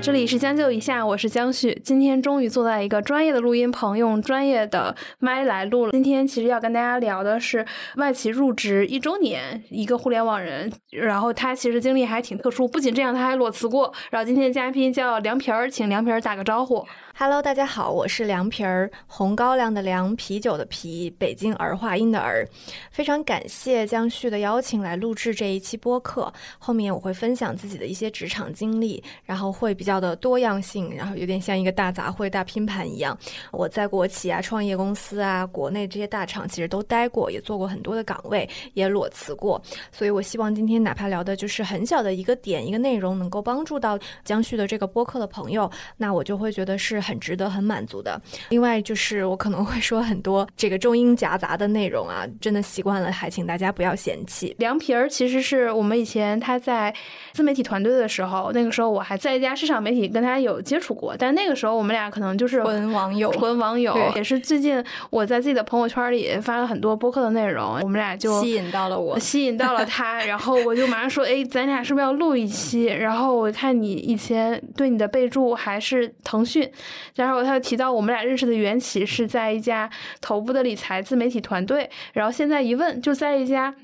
[0.00, 1.80] 这里是将就一下，我是江旭。
[1.82, 5.92] 今天终于坐在一个专业的录音棚，用专业的麦来录了。
[5.92, 7.64] 今天其实要跟大家聊的是
[7.96, 12.68] 外企入职一周年，一个互联网人，然后他其实经历还挺特殊。
[12.68, 13.92] 不仅这样，他还裸辞过。
[14.10, 16.84] 然后今天的嘉宾叫凉皮儿，请凉皮儿打个招呼。
[17.18, 22.46] Hello，大家好，我是凉皮儿，红高粱的凉，啤酒的啤，北京儿化音的儿。
[22.90, 26.30] 非常感谢江旭的邀请来录制这一期播客。
[26.58, 33.18] 后面我会分享自己的一些职场经历，然后会比较的多样性，然后有点像一个大杂烩、大拼盘一样。
[33.50, 39.58] 我在国企啊、创业公司啊、国内这些大厂其实都待过，也做过很多的岗位，也裸辞过。
[39.90, 47.02] 所以我希望今天哪怕聊的就是很小的一个点、一个内容，能够帮助到江旭的这个播客的朋友，那我就会觉得是。
[47.06, 48.20] 很值得、很满足的。
[48.48, 54.54] 另外，就是我可能会说很多这个中英夹杂的内容啊，真的习惯了，还请大家不要嫌弃。
[54.58, 56.92] 凉皮儿其实是我们以前他在
[57.32, 63.96] 自媒体团队的时候，那个时候我还在一家市场媒体跟他有接触过，但那个时候我们俩可能就是纯网友，纯网友。
[64.16, 76.70] 也是最近我在自己的朋友圈里发了很多播客的内容，我们俩就吸引到了我，吸引到了他， 然后我就马上说：“哎，咱俩是不是要录一期？”然后我看你以前对你的备注还是腾讯。
[77.14, 79.88] 然后他又提到我们俩认识的缘起是在一家
[80.20, 83.74] 头部的理财自媒体团队，然后现在一问就在一家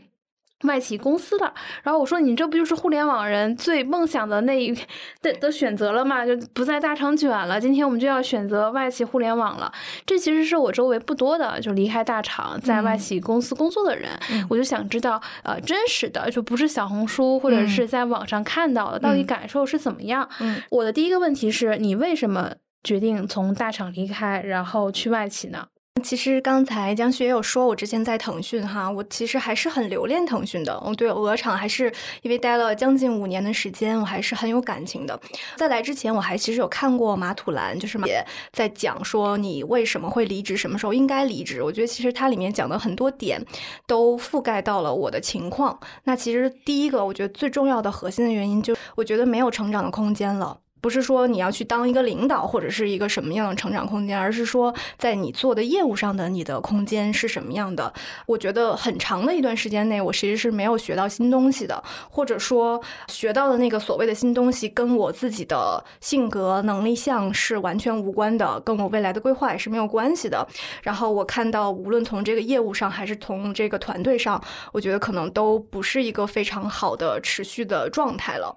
[0.64, 1.52] 外企公司了。
[1.82, 4.72] 然后我说你这不就是互联网人最梦想的那一
[5.20, 6.24] 的的选择了吗？
[6.24, 7.60] 就不在大厂卷了。
[7.60, 9.72] 今天我们就要选择外企互联网了。
[10.06, 14.08] 这其实是我周围不多的就离开大厂在外企公司工作的人。
[14.48, 20.28] 我就想知道呃真实的就不是小红书或者是在网上看到的，到底感受是怎么样？
[20.70, 22.52] 我的第一个问题是你为什么？
[22.84, 25.66] 决定从大厂离开，然后去外企呢？
[26.02, 30.76] 其实刚才江旭也有说，我之前在腾讯哈，我其实还是很留恋腾讯的。
[30.80, 35.20] 我对鹅厂还是因为待了将近五年的时间，我还是很有感情的。
[35.54, 41.62] 在来之前，我还其实有看过马土兰，就是也在讲说你为什么会离职，什么时候应该离职。
[41.62, 43.40] 我觉得其实它里面讲的很多点
[43.86, 45.78] 都覆盖到了我的情况。
[46.02, 50.61] 那其实第一个，我觉得最重要的核心的原因，就我觉得没有成长的空间了。
[50.82, 57.90] 不是说你要去当一个领导或者是一个什么样的成长空间，而是说在你做的业务上的你的空间是什么样的。
[58.26, 70.44] 我觉得很长的一段时间内，我其实是没有学到新东西的，或者说学到的那个所谓的新东西跟我自己的性格能力项是完全无关的，跟我未来的规划也是没有关系的。
[70.82, 78.52] 然后我看到，无论从这个业务上还是从这个团队上，我觉得可能都不是一个非常好的持续的状态了。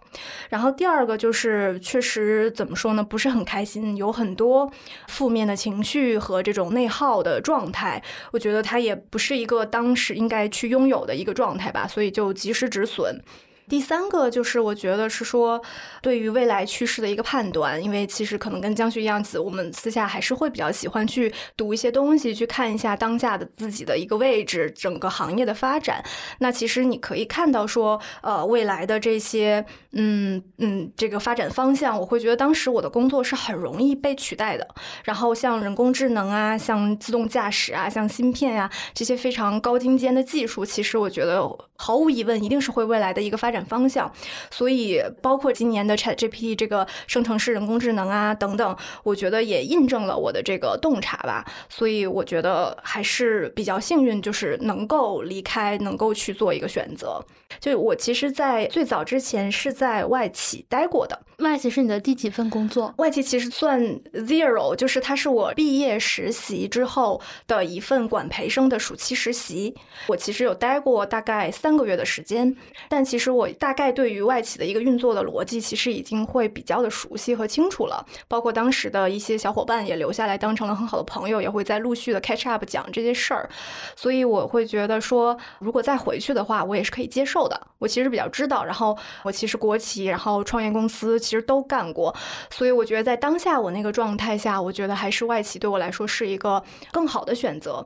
[0.50, 2.15] 然后第二个就是确实。
[2.16, 3.04] 实怎么说呢？
[3.04, 4.72] 不是很开心，有很多
[5.08, 8.02] 负面的情绪和这种内耗的状态。
[8.32, 13.22] 我觉得他也不是一个当时应该去拥有的一个状态吧，所以就及时止损。
[13.68, 15.62] 第三个就是我觉得是说，
[16.02, 26.04] 对于未来趋势的一个判断，因为其实可能跟江旭一样子，我们私下还是会比较喜欢去读一些东西，去看一下当下的自己的一个位置，整个行业的发展。
[26.40, 34.68] 那其实你可以看到说，呃，未来的这些，嗯嗯，这个发展方向，我会觉得当时我的工作是很容易被取代的。
[35.04, 41.42] 然后像人工智能啊，像自动驾驶啊，像芯片呀这些非常高精尖的技术，其实我觉得
[41.78, 43.55] 毫无疑问一定是会未来的一个发展。
[43.56, 44.12] 展方向，
[44.52, 51.46] 所以包括今年的 Chat GPT 这个生成式人工智能啊等等，我觉得也印证了我的这个洞察吧。
[51.70, 57.24] 所以我觉得还是比较幸运，就是能够离开，能够去做一个选择。
[57.60, 61.22] 就我其实，在最早之前是在外企待过的。
[61.40, 62.94] 外企是你的第几份工作？
[62.98, 63.82] 外企其实算
[64.14, 69.76] zero，就是它是我毕业实习之后的一份管培生的暑期实习。
[70.08, 72.56] 我其实有待过大概三个月的时间，
[72.88, 78.06] 但其实我大概对于外企的一个运作的逻辑，其实已经会比较的熟悉和清楚了。
[78.30, 83.50] 包括当时的一些小伙伴也留下来当成了很好的朋友，也会在陆续的 catch up 讲这些事儿。
[83.98, 87.60] 所以我会觉得说，如果再回去的话，我也是可以接受的。
[87.80, 91.20] 我其实比较知道，然后我其实国企，然后创业公司。
[91.26, 92.16] 其实都干过，
[92.52, 97.86] 所以我觉得在当下我那个状态下，我觉得还是外企对我来说是一个更好的选择。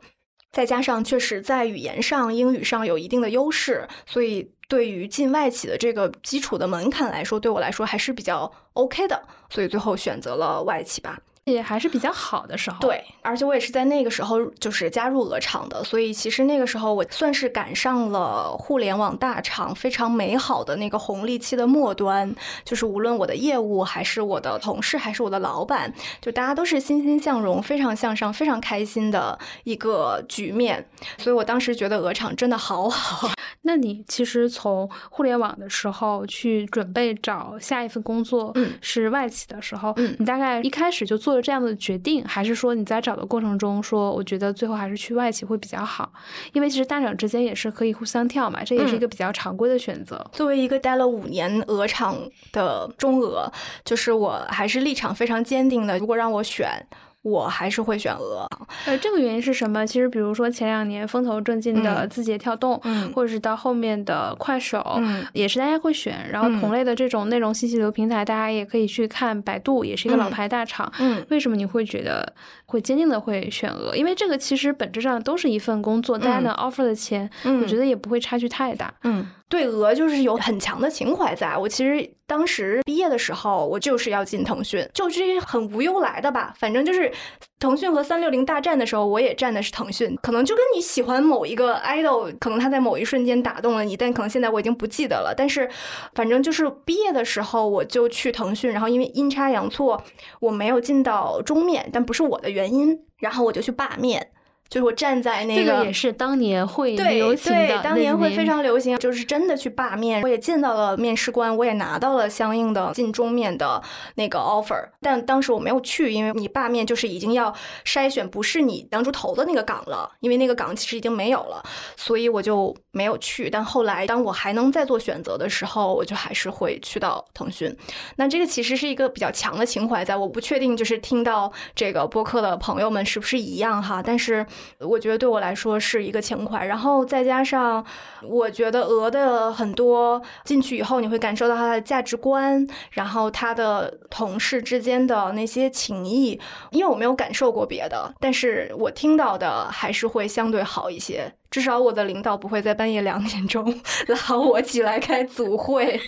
[0.52, 9.22] 再加上确实在语言上、英语上有一定的优势，所以对于进外企的这个基础的门槛来说，对我来说还是比较 OK 的。
[9.50, 11.20] 所以最后选择了外企吧。
[11.52, 12.78] 也还是比较好的时候。
[12.80, 22.34] 对，而且我也是在那个时候就是加入鹅厂的，所以其实那个时候我算是赶上了互联网大厂非常美好的那个红利期的末端。
[22.64, 30.86] 就是无论我的业务，还是我的同事，还是我的老板，就大家都是欣欣向荣、非常向上、非常开心的一个局面。
[31.18, 33.30] 所以我当时觉得鹅厂真的好好。
[33.64, 46.12] 那你其实从互联网的时候去准备找下一份工作，嗯，是外企的时候，嗯，你大概一开始就做了这样的决定，还是说你在找的过程中说，我觉得最后还是去外企会比较好？
[46.54, 50.24] 因为其实大厂之间也是可以互相跳嘛，这也是一个比较常规的选择。
[50.34, 52.18] 作为一个待了五年鹅厂
[52.52, 53.52] 的中鹅，
[53.86, 55.98] 就是我还是立场非常坚定的。
[55.98, 56.86] 如果让我选。
[57.22, 58.48] 我还是会选鹅，
[58.86, 59.86] 呃，这个原因是什么？
[59.86, 66.30] 其实，比如说前两年风头正劲的字节跳动，嗯，或者是到后面的快手，嗯，也是大家会选。
[66.32, 70.90] 然后同类的这种内容信息流平台，大家也可以去看百度，也是一个老牌大厂。
[71.00, 72.34] 嗯，为什么你会觉得
[72.66, 73.94] 会坚定的会选鹅？
[73.98, 78.94] 因为这个其实本质上都是一份工作，大家能 offer 的钱，我觉得也不会差距太大。
[79.04, 79.28] 嗯。
[79.50, 86.54] 对鹅就是有很强的情怀，在我其实当时毕业的时候，我就是要进腾讯，就是很无忧来的吧。
[86.58, 87.12] 反正就是
[87.60, 90.16] 腾讯和三六零大战的时候，我也站的是腾讯。
[90.22, 95.34] 可能就跟你喜欢某一个 idol，可能他在某一瞬间打动了你，但可能现在我已经不记得了。
[95.36, 95.68] 但是
[96.14, 100.04] 反正就是毕业的时候，我就去腾讯，然后因为阴差阳错，
[100.40, 104.30] 我没有进到中面，但不是我的原因，然后我就去罢面。
[104.70, 110.22] 就是我站在那个，这个也是当年会流行的，对，当年会非常流行，就是真的去罢面。
[110.22, 113.82] 我也见到了面试官，我也拿到了相应的进中面的
[114.16, 117.52] 那个 offer，但当时我没有去，因为你罢面就是已经要
[117.84, 121.64] 筛选不是你当初投的那个岗了，因为那个岗其实已经没有了，
[121.98, 123.50] 所以我就没有去。
[123.50, 127.76] 但后来当我还能再做选择的时候，我就还是会去到腾讯。
[128.18, 134.46] 那这个其实是一个比较强的情怀，在我不确定就是听到这个播客的朋友们是不是一样哈，但是。
[134.80, 137.86] 我觉得对我来说是一个情怀，然后再加上，
[138.24, 146.40] 我觉得鹅的很多进去以后，你会感受到它的价值观，然后他的同事之间的那些情谊。
[146.72, 151.34] 因为我没有感受过别的，但是我听到的还是会相对好一些。
[151.52, 153.74] 至少我的领导不会在半夜两点钟
[154.08, 156.00] 拉我起来开组会。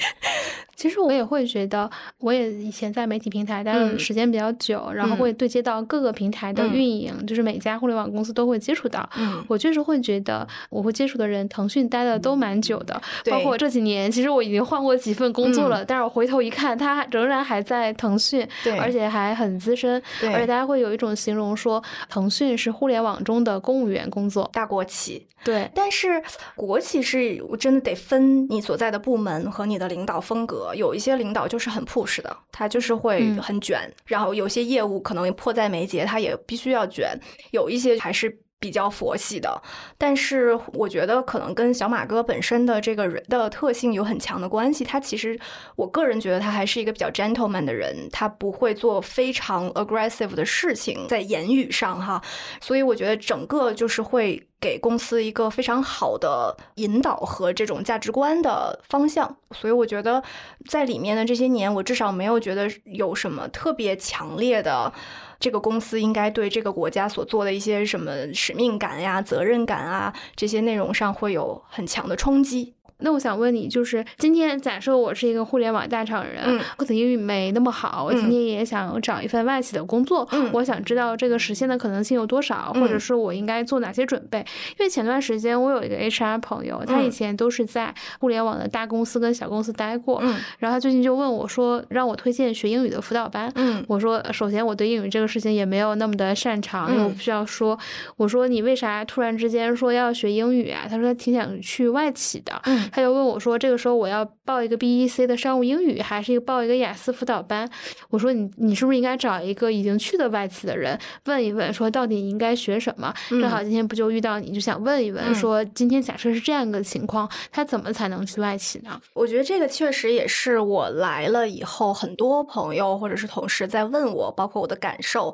[0.76, 9.08] 其实我也会觉得，我也以前在媒体平台待的时间比较久，然后会对接到各个平台的运营，就是每家互联网公司都会接触到。
[9.48, 13.00] 我确实会觉得，我会接触的人，腾讯待的都蛮久的。
[13.30, 18.48] 包括这几年，其实我已经换过几份工作了，但是我回头一看，他仍然还在腾讯，
[18.80, 20.02] 而且还很资深。
[20.34, 25.28] 而且大家会有一种形容说，腾讯是互联网中的公务员工作，大国企。
[25.44, 26.22] 对，但是
[26.56, 30.74] 国企是我真的得分你所在的部门和你的领导风格。
[30.76, 37.20] 有一些领导就是很 push 的，他就是会很卷，然后有些业务可能迫在眉睫，他也必须要卷。
[37.52, 38.40] 有一些还是。
[38.62, 39.60] 比较佛系的，
[39.98, 44.84] 但是我觉得可能跟小马哥本身的这个人的特性有很强的关系。
[44.84, 45.38] 他其实，
[45.75, 52.22] 我个人觉得他还是一个比较 gentleman 的人，他不会做非常 aggressive 的事情在言语上哈。
[52.62, 59.36] 所以我觉得整个就是会给公司一个非常好的引导和这种价值观的方向。
[59.54, 60.22] 所以我觉得
[60.69, 64.94] 在里面的这些年，我至少没有觉得有什么特别强烈的。
[65.42, 72.76] 这个公司应该对这个国家所做的一些什么使命感呀、责任感啊这些内容上会有很强的冲击。
[73.01, 84.39] 那我想问你，就是今天假设我是一个互联网大厂人，可能英语没那么好，我今天也想找一份外企的工作，我想知道这个实现的可能性有多少，或者是我应该做哪些准备？
[84.77, 90.21] 因为前段时间我有一个 HR 朋友，他以前都是在互联网的大公司跟小公司待过，
[90.59, 93.52] 然后他最近就问我说，让我推荐学英语的辅导班。
[93.87, 97.78] 我说，首先我对英语这个事情也没有那么的擅长，因为我不需要说。
[98.18, 100.85] 我说你为啥突然之间说要学英语啊？
[100.90, 102.61] 他说他挺想去外企的。
[102.92, 107.69] 他就问我说：“这个时候我要报一个 B E C 的商务英语，还是报一个雅思辅导班？”
[108.10, 113.14] 我说：“你你是不是应该找一个已经去的外企的人问一问，说到底应该学什么？
[113.30, 125.33] 正好今天不就遇到你，就想问一问，说今天假设是这样一个情况，他怎么才能去外企呢？”我觉得这个确实也是我来了以后，很多朋友或者是同事在问我，包括我的感受。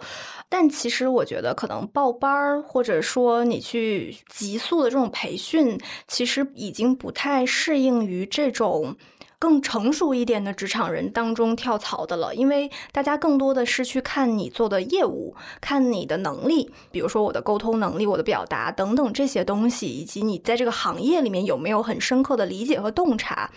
[0.49, 8.95] 但其实我觉得，可能报班儿，或者说你去急速的这种培训，其实已经不太适应于这种
[9.39, 23.51] 更成熟一点的职场人当中跳槽的了，因为大家更多的是去看你做的业务，看你的能力，比如说我的沟通能力、我的表达等等这些东西，以及你在这个行业里面有没有很深刻的理解和洞察，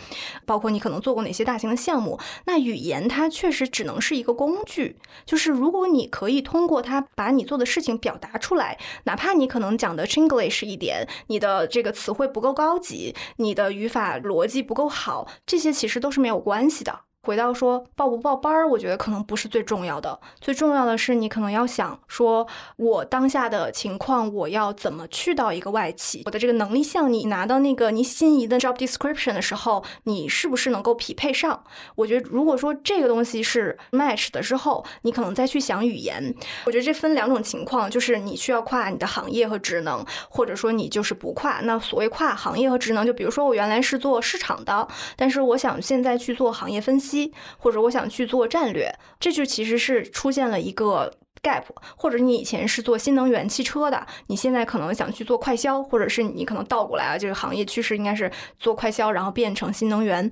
[0.45, 2.19] 包括你可能做过哪些大型的项目。
[2.45, 17.10] 那语言它确实只能是一个工具，就是如果你可以通过它把你做的事情表达出来，哪怕你可能讲的 Chinglish 一点，你的这个词汇不够高级，你的语法逻辑不够好，这些其实都是没有关系的。
[17.23, 22.47] 回到说报不报班儿，我觉得可能不是最重要的，最重要的是你可能要想说，
[22.77, 31.63] 我当下的情况，我要怎么去到一个外企，我的这个能力项，你拿到那个你心仪的 job description 的时候，你是不是能够匹配上？
[31.95, 36.35] 我觉得如果说这个东西是 match 的之后，你可能再去想语言。
[36.65, 41.61] 我觉得这分两种情况，就是你需要跨你的行业和职能，或者说你就是不跨。
[41.65, 47.10] 那所谓跨行业和职能，就比如说我原来是做市场的，但是我想现在去做行业分析。
[47.11, 51.13] 机或者我想去做战略，这就其实是出现了一个
[51.43, 51.65] gap。
[51.97, 60.31] 或者你以前是做新能源汽车的，你现在可能想去做快销，或者是你可能倒过来啊，这个行业趋势应该是做快销，然后变成新能源。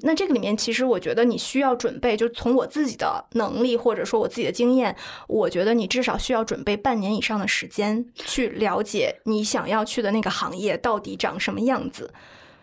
[0.00, 4.94] 那这个里面其实我觉得你需要准备，就从我自己的能力或者说我自己的经验，
[5.28, 12.12] 我觉得你至少需要准备半年以上的时间去了解你想要去的那个行业到底长什么样子，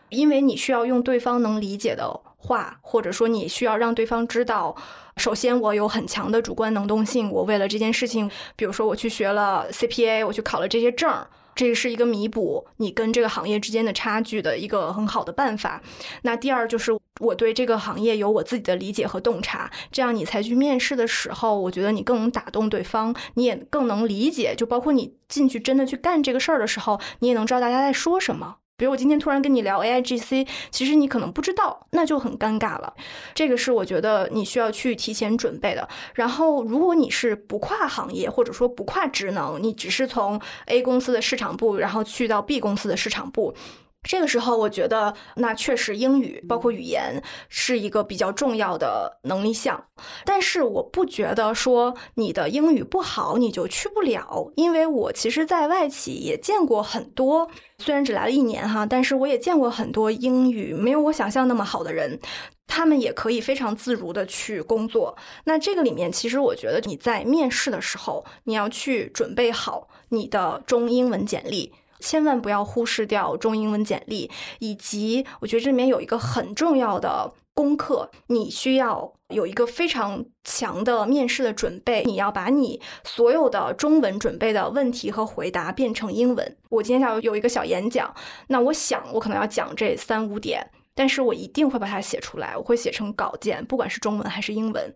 [0.10, 2.22] 因为你需要用对方能理解的。
[2.38, 4.76] 话，或者说你需要让对方知道，
[5.18, 15.82] 首先我有很强的主观能动性，我为了这件事情，比如说我去学了 CPA，我去考了这些证儿，这是一个弥补你跟这个行业之间的差距的一个很好的办法。
[16.22, 28.58] 那第二就是我对这个行业有我自己的理解和洞察，这样你才去面试的时候，我觉得你更能打动对方，你也更能理解，就包括你进去真的去干这个事儿的时候，你也能知道大家在说什么。
[28.78, 32.94] 比如我今天突然跟你聊 A I G C，其实你可能不知道，那就很尴尬了。
[33.34, 35.90] 这个是我觉得你需要去提前准备的。
[36.14, 43.56] 然后，如果你是不跨行业或者说不跨职能，你只是从 A 公司的市场部，然后去到 B 公司的市场部。
[44.04, 49.84] 这个时候，我觉得那确实英语包括语言是一个比较重要的能力项，
[50.24, 57.50] 但是我不觉得说你的英语不好你就去不了，因为我其实，在外企也见过很多，
[57.80, 62.18] 虽然只来了一年哈，但是我也见过很多英语没有我想象那么好的人，
[62.66, 65.18] 他们也可以非常自如的去工作。
[65.44, 71.74] 那这个里面，其实我觉得你在面试的时候，你要去准备好你的中英文简历。
[72.00, 82.04] 千万不要忽视掉中英文简历，以及我觉得这里面有一个很重要的功课，你需要有一个非常强的面试的准备。
[82.06, 86.58] 你要把你所有的中文准备的问题和回答变成英文。
[86.70, 88.14] 我今天下午有一个小演讲，
[88.48, 94.96] 那我想我可能要讲这三五点，但是我一定会把它写出来，我会写成稿件，不管是中文还是英文。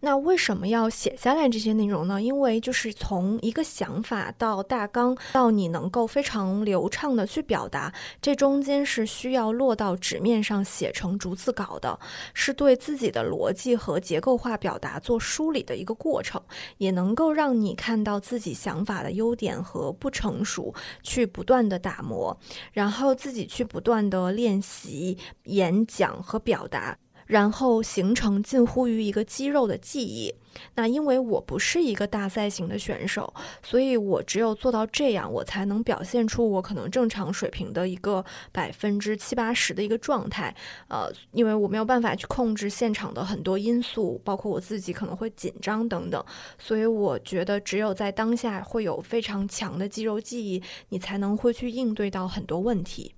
[0.00, 2.22] 那为什么要写下来这些内容呢？
[2.22, 11.98] 因为就是从一个想法到大纲，到你能够非常流畅的去表达，这中间是需要落到纸面上写成逐字稿的，
[12.32, 16.40] 是对自己的逻辑和结构化表达做梳理的一个过程，
[16.76, 22.38] 也能够让你看到自己想法的优点和不成熟，去不断的打磨，
[22.72, 26.96] 然后自己去不断的练习演讲和表达。
[27.28, 30.34] 然后形成近乎于一个肌肉的记忆。
[30.74, 33.32] 那因为我不是一个大赛型的选手，
[33.62, 40.52] 所以我只有做到这样，我才能表现出我可能正常水平的一个百分之七八十的一个状态。
[40.88, 46.24] 呃，因为我没有办法去控制现场的很多因素，包括我自己可能会紧张等等，
[46.58, 53.14] 所以我觉得只有在当下会有非常强的肌肉记忆，你才能会去应对到很多问题。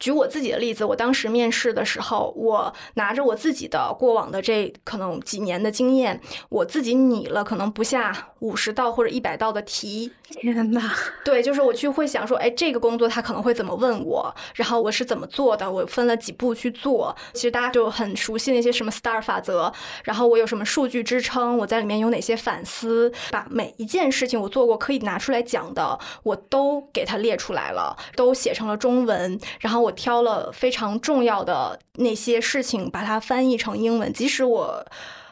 [0.00, 10.10] 举我自己的例子，我当时面试的时候，我拿着我自己的过往的这可能几年的经验，我自己拟了可能不下五十道或者一百道的题。
[10.30, 10.80] 天呐，
[11.24, 17.14] 对，就是我去会想说，哎，这个工作他可能会怎么问我，然后我是怎么做的，我分了几步去做。
[17.34, 19.70] 其实大家就很熟悉那些什么 STAR 法则，
[20.04, 29.89] 然后我有什么数据支撑，我在里面有哪些反思，把每一件事情我做过可以拿出来讲的，我都给它列出来了，都写成了中文，然后我。
[29.92, 34.12] 挑了非常重要的那些事情，把它翻译成英文。
[34.12, 34.84] 即使我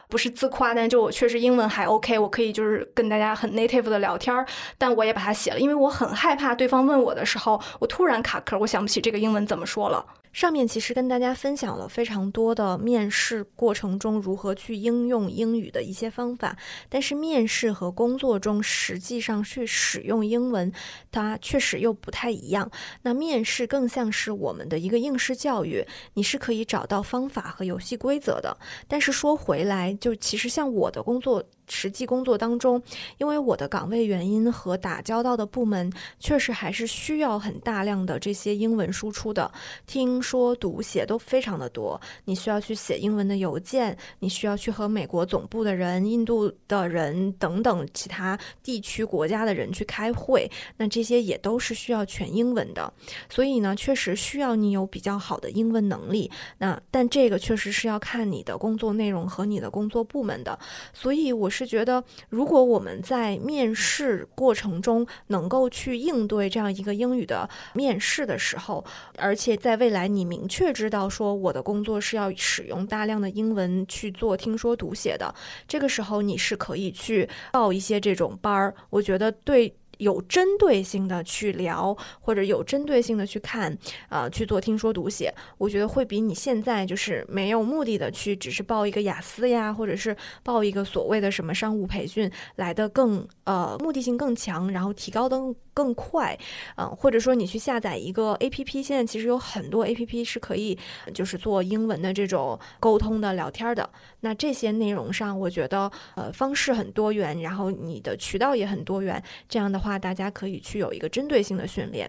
[0.08, 4.34] 不是自夸，但就我确实英文还 OK，我可以就是跟大家很 native 的聊天。
[4.76, 10.04] 但我也把它写了，因为我很害怕对方问我的时候，我突然卡壳，我想不起这个英文怎么说了。
[10.32, 16.56] 上面其实跟大家分享了非常多的面试过程中如何去应用英语的一些方法，
[16.88, 20.72] 但是面试和工作中实际上去使用英文，
[21.10, 22.70] 它确实又不太一样。
[23.02, 28.56] 那面试更像是我们的一个应试教育，你是可以找到方法和游戏规则的。
[28.86, 31.44] 但是说回来，就其实像我的工作。
[31.68, 32.82] 实际工作当中，
[33.18, 39.50] 因为我的岗位原因和打交道的部门，确实还是需要很大量的这些英文输出的，
[39.86, 42.00] 听说读写都非常的多。
[42.24, 52.90] 你需要去写英文的邮件，你需要去和美国总部的人、印度的人等等其他地区国家的人去开会，那这些也都是需要全英文的。
[53.28, 56.30] 所以呢，确实需要你有比较好的英文能力。
[56.56, 60.58] 那但这个确实是要看你的工作内容和你的工作部门的。
[60.94, 61.57] 所以我是。
[61.58, 68.84] 是觉得，如果我们在面试过程中能够去应对这样一个英语的面试的时候，
[69.16, 75.34] 而且在未来你明确知道说我的工作是要使用大量的英文去做听说读写的，
[75.66, 78.72] 这个时候你是可以去报一些这种班儿。
[78.90, 79.74] 我觉得对。
[79.98, 83.76] 有针对性的去聊，或者有针对性的去看，
[84.08, 95.36] 呃，去做听说读写，我觉得会比你现在就是没有目的的去只是报一个雅思呀，或者是报一个所谓的什么商务培训来的更呃目的性更强，然后提高的
[95.78, 96.36] 更快，
[96.76, 100.76] 嗯，或者说你去下载一个 A P P，现在其实有很多 A P P 是可以
[101.14, 103.88] 就是做英文的这种沟通的聊天的，
[104.20, 109.96] 那这些内容上，我觉得呃方式很多元，然后你的渠道也很多元，这样的话。
[109.98, 112.08] 大家可以去有一个针对性的训练。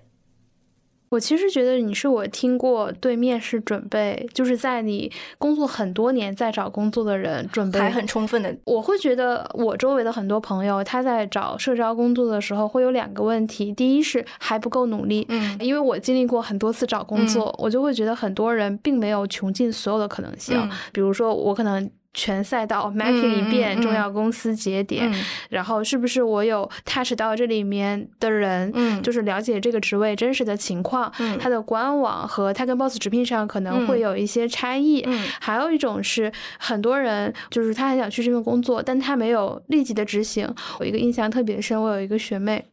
[1.10, 8.56] 我其实觉得你是我听过对面试准备，就是在你工作很多年在找工作的人准备还很充分的。
[8.66, 20.58] 我会觉得我周围的很多朋友他在找社招工作的时候会有两个问题，第一是还不够努力，嗯，因为我经历过很多次找工作，我就会觉得很多人并没有穷尽所有的可能性，
[20.92, 21.90] 比如说我可能。
[22.14, 25.12] 全赛道 mapping 一遍重要公司节点，
[25.50, 35.06] 然后是不是我有 touch 到这里面的人，就是了解这个职位真实的情况，它的官网和它跟 boss 直聘上可能会有一些差异。
[35.40, 40.52] 还有一种是很多人就是他很想去这份工作，但他没有立即的执行。
[40.80, 42.66] 我一个印象特别深，我有一个学妹。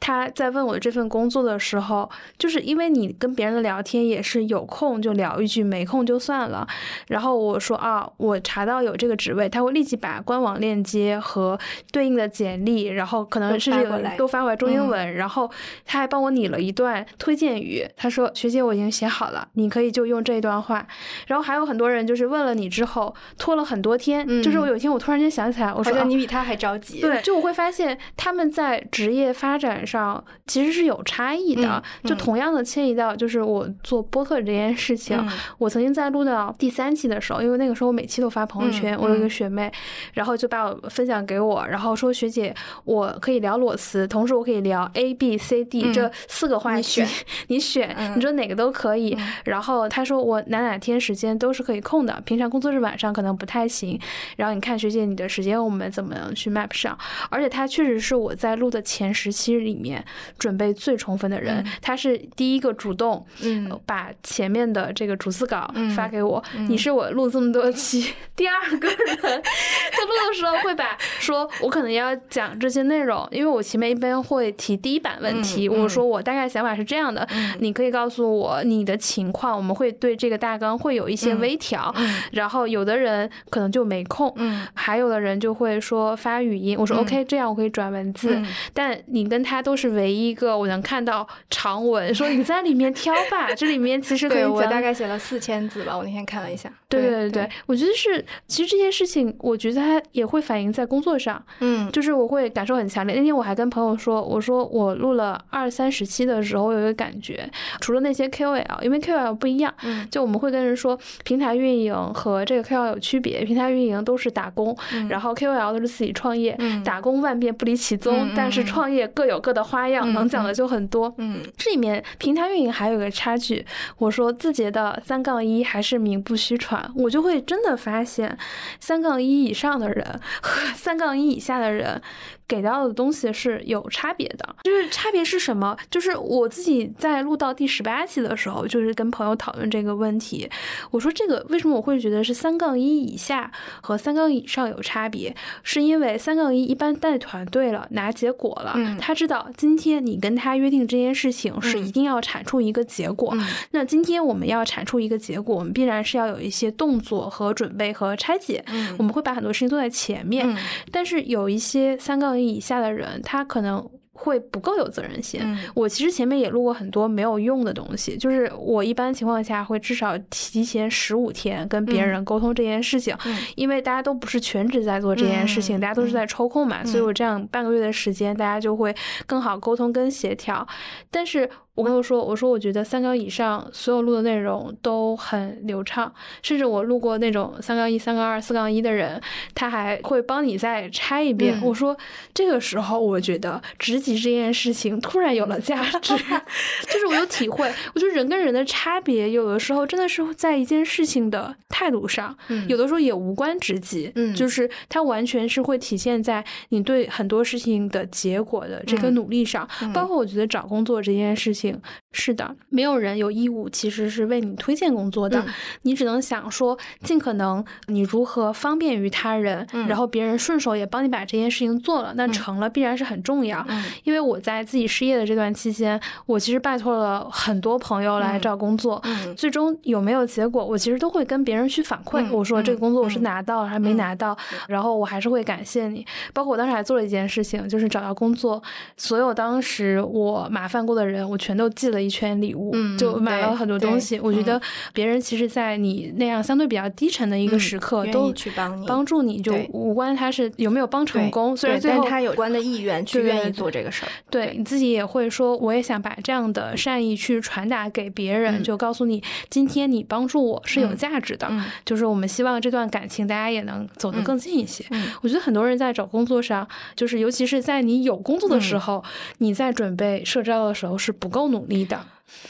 [0.00, 6.66] 他在问我这份工作的时候，就是因为你跟别人的聊天也是有空就聊一句，没空就算了。
[7.08, 11.58] 然后我说啊，我查到有这个职位，他会立即把官网链接和
[11.90, 15.50] 对应的简历，然后可能是这个都发过来中英文，然后
[15.86, 17.86] 他还帮我拟了一段推荐语。
[17.96, 20.86] 他说：“学姐，我已经写好了，你可以就用这一段话。”
[21.28, 27.00] 然后还有很多人就是问了你之后拖了很多天，就是我有一天我突然间想起来，我说你比他还着急。
[27.00, 35.22] 对，就我会发现他们在职业发展上其实是有差异的，就同样的迁移到就是我做播客这件事情，
[35.58, 39.70] 我曾经在录到第三期的时候，因为那个时候我每期都发朋友圈，我有一个学妹，
[40.14, 47.04] 然后就把我分享给我，然后说学姐，我可以聊裸辞，同时我可以聊 A B C D 这四个话题，
[47.48, 49.14] 你选， 你说哪个都可以。
[49.44, 54.00] 然后她说我哪哪天时间都是可以空的，平常工作日晚上可能不太行。
[54.36, 56.96] 然后你看学姐你的时间我们怎么去 map 上？
[57.28, 59.74] 而且她确实是我在录的前十期里。
[59.74, 60.02] 里面
[60.38, 66.40] 准备最充分的人，他是第一个主动，嗯，把前面的这个逐字稿发给我。
[66.68, 77.26] 你是我录这么多期第二个人，在录的时候会把 说，我可能要讲这些内容，因为我前面一般会提第一版问题，我说我大概想法是这样的，
[77.58, 81.92] 你可以告诉我你的情况，我们会对这个大纲会有一些微调。
[82.30, 88.40] 然后有的人可能就没空，嗯，还有的人就会说发语音，我说 OK，这样我可以转文字，
[88.72, 89.64] 但你跟他。
[89.64, 93.54] 都是唯一一个我能看到长文，说你在里面挑吧。
[93.54, 96.70] 这里面其实可以我大概写了四千字吧，我那天看了一下。
[96.86, 101.42] 对对对对，我觉得是，其实这件事情，我觉得它也会反映在工作上。
[101.60, 103.16] 嗯，就是我会感受很强烈。
[103.16, 107.48] 那天我还跟朋友说，我说我录了二三十期的时候，我有一个感觉，
[107.80, 114.76] 除了那些 KOL，因为 KOL 不一样，嗯，就我们会跟人说，平台运营和这个 KOL 有区别，平台运营都是打工，
[115.08, 119.54] 然后 KOL 都是自己创业，打工万变不离其宗，但是创业各有各。
[119.54, 123.64] 的花样能讲的就很多，嗯，这里面平台运营还有个差距。
[123.98, 128.36] 我说字节的三杠一还是名不虚传，我就会真的发现
[128.80, 130.04] 三杠一以上的人
[130.42, 132.02] 和三杠一以下的人
[132.46, 134.56] 给到的东西是有差别的。
[134.62, 135.76] 就是差别是什么？
[135.90, 140.48] 就是我自己在录到第十八期的时候，就是跟朋友讨论这个问题。
[140.90, 145.34] 我说这个为什么我会觉得是三杠一以下和三杠以上有差别？
[145.62, 153.36] 是因为三杠一一般带团队了，拿结果了，他知道今天你跟他约定这件事情是一定要产出一个结果。
[153.70, 158.64] 那今天我们要产出一个结果，我们必然是要有一些动作和准备和拆解。
[158.98, 160.56] 我们会把很多事情做在前面，
[160.90, 163.88] 但是有一些三杠一以下的人，他可能。
[164.16, 165.40] 会不够有责任心。
[165.74, 173.12] 我其实前面也录过很多没有用的东西，就是我一般情况下会至少提前十五天跟别人沟通这件事情，
[173.56, 178.94] 因为大家都不是全职在做这件事情，大家都是在抽空嘛，所以我这样半个月的时间，大家就会
[179.26, 180.64] 更好沟通跟协调。
[181.10, 181.50] 但是。
[181.74, 189.20] 我跟我说，我说我觉得三杠以上所有录的内容都很流畅，甚至我录过那种三杠一、三杠二、四杠一的人，
[189.56, 191.60] 他还会帮你再拆一遍。
[191.62, 191.96] 我说
[192.32, 196.14] 这个时候，我觉得职级这件事情突然有了价值，
[196.86, 197.68] 就是我有体会。
[197.92, 202.36] 我觉得人跟人的差别，有的时候真的是在一件事情的态度上，
[202.68, 211.63] 有的时候也无关职级，就是它完全是会体现在你对很多事情的结果的这个努力上，包括我觉得找工作这件事情。
[211.64, 211.80] too.
[212.16, 215.44] 是的，没有人有义务其实是为你推荐工作的，
[215.82, 223.66] 你只能想说尽可能你如何方便于他人，然后别人顺手也帮你把这件事情做了，那成了必然是很重要。
[224.04, 229.02] 因为我在自己失业的这段期间，我其实拜托了很多朋友来找工作，
[229.36, 234.36] 最终有没有结果，我其实都会跟别人去反馈，我说这个工作我是拿到了还没拿到，
[234.68, 236.06] 然后我还是会感谢你。
[236.32, 238.62] 包括我当时还做了一件事情，就是找到工作，
[238.96, 241.54] 所有当时我麻烦过的人，我全。
[241.54, 244.20] 都记了一圈礼物，就买了很多东西。
[244.20, 244.60] 我觉得
[244.92, 254.08] 别人其实，在你那样相对比较低沉的一个时刻，都去帮你帮助你，就无关他是有没有帮成功，虽然最后他有关的意愿去愿意做这个事儿。
[254.28, 261.50] 对你自己也会说，我也想把这样的善意去传达给别人，就告诉你，今天你帮助我是有价值的。
[261.84, 264.84] 就是我们希望这段感情大家也能走得更近一些。
[265.22, 269.02] 我觉得很多人在找工作上，就是尤其是在你有工作的时候，
[269.38, 271.44] 你在准备社招的时候是不够。
[271.44, 271.93] 努力的，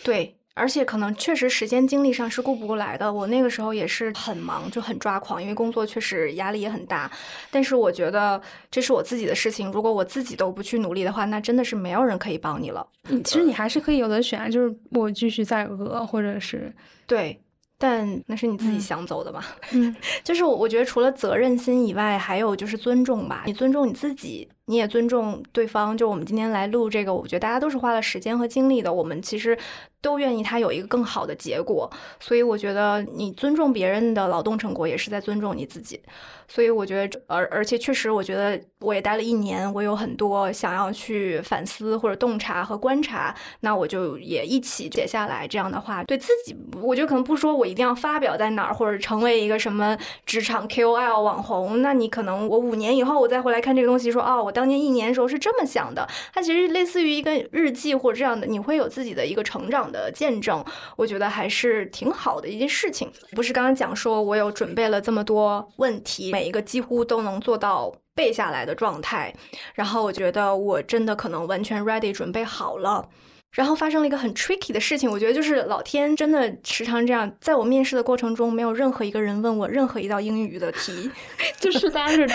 [0.02, 3.12] 对，而且可能确实时间精力上是顾不过来的。
[3.12, 7.10] 我那个时候也是很忙，就很抓狂，因为工作确实压力也很大。
[7.50, 12.86] 但是我觉得这是我自己的事情，如果我自己都不去努力的话，那真的是没有人可以帮你了。
[13.08, 16.74] 你其实你还是可以有的选，就是我继续再讹，或者是
[17.06, 17.40] 对。
[17.76, 19.44] 但那是你自己想走的嘛？
[19.72, 23.42] 嗯， 就是我我觉得除了责任心以外，还有就是尊重吧。
[23.46, 25.96] 你尊重你自己，你也尊重对方。
[25.96, 28.92] 就我们今天来录这个，我觉得大家都是花了时间和精力的。
[28.92, 29.56] 我们其实
[30.00, 36.00] 都愿意他有一个更好的结果，所以我觉得你尊重别人的劳动成果，也是在尊重你自己。
[36.46, 45.48] 所以我觉得，而而且确实，我觉得我也待了一年，我有很多想要去反思或者洞察和观察，那我就也一起写下来。
[45.48, 49.96] 这样的话，对自己，我觉得可能不说我一定要发表在哪儿，或者成为一个什么
[50.26, 51.80] 职场 KOL 网红。
[51.80, 56.08] 那你可能我五年以后我再回来看这个东西，说哦，我当年一年的时候是这么想的。
[56.32, 60.64] 它其实类似于一个日记或者这样的，你会有自己的一个成长的见证。
[60.96, 63.10] 我觉得还是挺好的一件事情。
[63.32, 66.30] 不是刚刚讲说我有准备了这么多问题。
[66.30, 69.34] 每一个几乎都能做到背下来的状态，
[69.74, 73.08] 然后我觉得我真的可能完全 ready 准备好了，
[73.54, 81.08] 然后发生了一个很 tricky 的事情，我觉得就是老天真的时常这样，在我面试的过程中，没有任何一个人问我任何一道英语的题，
[81.58, 82.28] 就是大家是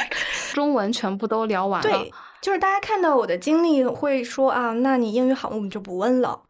[0.54, 6.42] 中文全部都聊完了，对，就是大家看到我的经历会说啊，那你英语好，我们就不问了。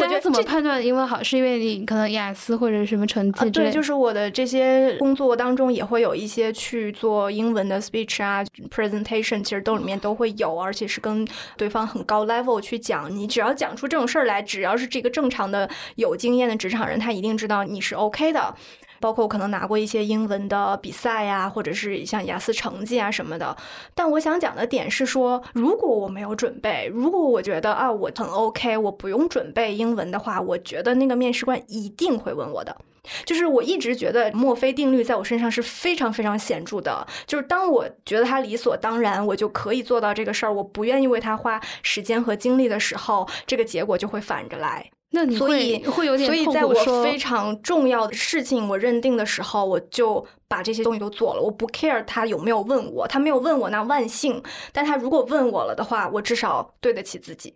[0.00, 1.22] 大家怎么判断英文好？
[1.22, 3.50] 是因为你可能雅思或者什么成绩？
[3.50, 13.14] 对，就是我的这些工作当中也会有一些去做英文的 speech 啊，presentation，其实都里面都会有，而且是跟对方很高 level 去讲。
[13.14, 18.54] 你只要讲出这种事儿来，只要是这个正常的有经验的职场人，他一定知道你是 OK 的。
[19.00, 23.56] 包括我可能拿过一些英文的比赛呀，或者是像雅思成绩啊什么的。
[23.94, 32.76] 但我想讲的点是说，如果我没有准备，如果我觉得啊我很 OK，我不用准备英文的话，我觉得那个面试官一定会问我的。
[33.24, 37.06] 就是我一直觉得墨菲定律在我身上是非常非常显著的。
[37.26, 44.90] 就是当我觉得他理所当然，我就可以做到这个事儿，我不愿意为他花时间和精力的时候，这个结果就会反着来。
[45.10, 51.40] 那你会会有点所以在我非常重要的事情我认定的时候，我就把这些东西都做了。
[51.40, 54.42] 我不 care 他有没有问我，他没有问我那万幸。
[54.72, 57.54] 但他如果问我了的话，我至少对得起自己。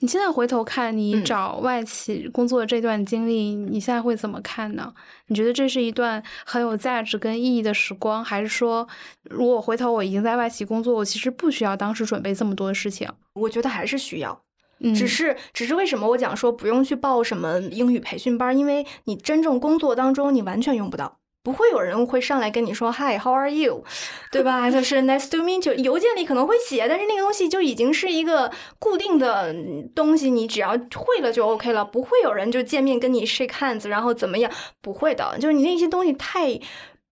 [0.00, 4.92] 你现在回头看你嗯找外企工作的这段经历，你现在会怎么看呢？
[5.26, 8.86] 你觉得这是一段很有价值跟意义的时光，还是说，
[9.24, 13.08] 如果回头我已经在外企工作，我其实不需要当时准备这么多的事情？
[13.32, 14.42] 我觉得还是需要。
[14.82, 18.56] 嗯，只是，只是为什么我讲说不用去报什么英语培训班？
[18.56, 23.84] 因为你真正工作当中，你完全用不到，不会有人会上来跟你说 “Hi，How are you”，
[24.30, 24.70] 对吧？
[24.70, 25.74] 就是 “Nice to meet you”。
[25.74, 29.54] 邮件里可能会写，但是那个东西就已经是一个固定的
[29.94, 34.50] 东西，你只要会了就 OK 了，不会有人就见面跟你 shake hands，然后怎么样？
[34.80, 36.60] 不会的，就是你那些东西太。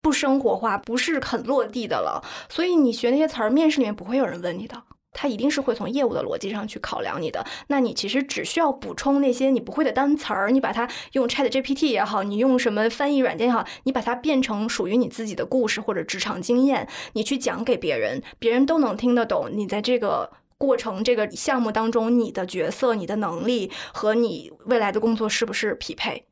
[0.01, 4.81] 不生活化，不是很落地的了，所以你学那些词儿，面试里面不会有人问你的。
[5.19, 7.45] 他一定是会从业务的逻辑上去考量你的。
[7.67, 19.51] 那你其实只需要补充那些你不会的单词儿，你把它用 Chat GPT 也好，你用什么翻译软件也好，你把它变成属于你自己的故事或者职场经验，你去讲给别人，别人都能听得懂。
[19.53, 26.25] 你在这个过程、这个项目当中，你的角色、你的能力和你未来的工作是不是匹配？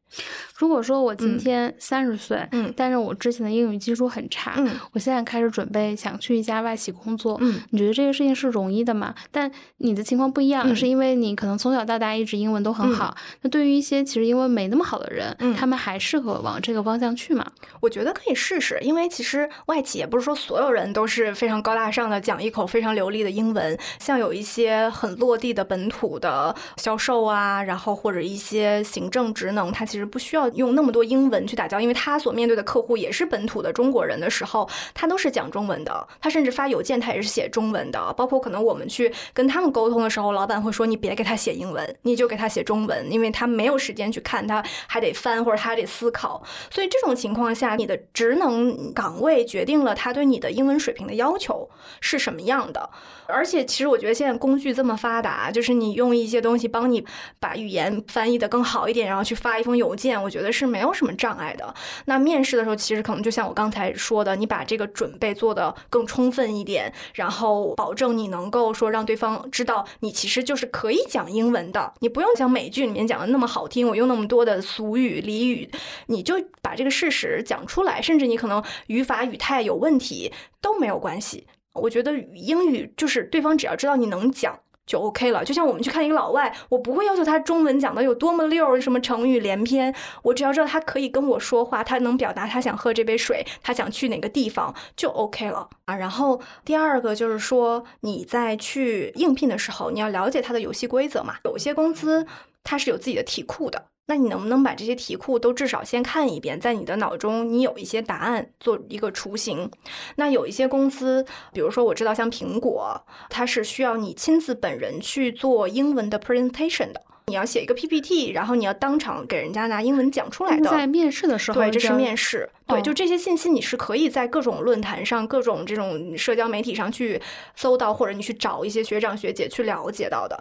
[0.59, 9.15] 如果说我今嗯天三十岁，嗯但是我之前的英语基础很差，嗯我现在开始准备想去一家外企工作，嗯你觉得这个事情是容易的吗？
[9.31, 13.15] 但你的情况不一样，嗯是因为你可能从小到大一直英文都很好。
[13.43, 17.47] 那对于一些其实英文没那么好的人，嗯他们还适合往这个方向去吗？
[17.81, 23.79] 我觉得可以试试，因为其实外企也不是说所有人都是非常高大上的，讲一口非常流利的英文。
[23.99, 38.13] 像有一些很落地的本土的销售啊，然后或者一些行政职能，他其实不需要用那么多英文去打交道，因为他所面对的客户也是本土的中国人的时候，他都是讲中文的，他甚至发邮件他也是写中文的。
[38.17, 46.43] 包括可能我们去跟他们沟通的时候，老板会说你别给他写英文，你就给他写中文，因为他没有时间去看，他还得翻或者他得思考。
[46.71, 51.69] 所以这种情况下，你的职能岗位决定了他对你的英文水平的要求
[52.01, 52.91] 是什么样的。
[53.29, 57.05] 而且，其实我觉得现在工具这么发达，就是你用一些东西帮你
[57.39, 61.75] 把语言翻译的更好一点，然后去发一封邮件，我觉得是没有什么障碍的。
[62.07, 75.69] 那面试的时候，其实可能就像我刚才说的，你把这个准备做得更充分一点，然后保证你能够说让对方知道你其实就是可以讲英文的，你不用像美剧里面讲的那么好听，我用那么多的俗语俚语，
[76.07, 81.47] 你就把这个事实讲出来，甚至你可能语法语态有问题都没有关系。
[81.77, 84.59] 我觉得英语就是对方只要知道你能讲。
[84.87, 95.97] 就 OK 了，就像我们去看一个老外，我不会要求他中文讲的有多么溜，什么成语连篇，我只要知道他可以跟我说话，他能表达他想喝这杯水，他想去哪个地方就 OK 了啊。
[95.97, 101.35] 然后第二个就是说，你在去应聘的时候，你要了解他的游戏规则嘛。
[101.43, 102.25] 有些公司
[102.63, 109.71] 它是有自己的题库的，那你能不能把这些题库都至少先看一遍，在你的脑中你有一些答案做一个雏形？
[110.15, 117.03] 那有一些公司，比如说我知道像苹果，它是需要你亲自本人去做英文的 presentation 的。
[117.29, 120.71] 你要写一个 PPT，然后你要当场给人家拿英文讲出来的。
[120.71, 122.49] 在面试的时候，对，这是面试。
[122.69, 127.21] 对，哦就这些信息你是可以在各种论坛上、各种这种社交媒体上去
[127.57, 130.41] 搜到，或者你去找一些学长学姐去了解到的。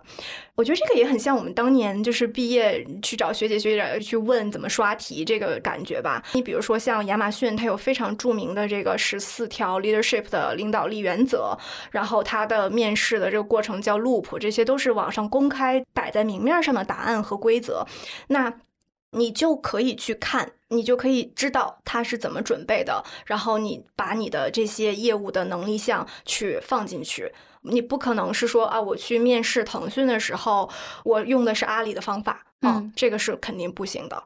[0.54, 6.24] 我觉得这个也很像我们当年就是毕业去找学姐学长去问怎么刷题这个感觉吧。
[6.34, 11.58] 你比如说像亚马逊，它有非常著名的这个十四条 leadership 的领导力原则，
[11.92, 17.86] 然后它的面试的这个过程叫 loop，这些都是网上公开摆在明面上的答案和规则。
[18.28, 18.54] 那
[19.12, 27.34] 你就可以去看，你就可以知道他是怎么准备的，然后你把你的这些业务的能力项去放进去。
[27.62, 30.70] 你不可能是说啊，我去面试腾讯的时候，
[31.04, 34.22] 我用的是阿里的方法啊，嗯这个是肯定不行的。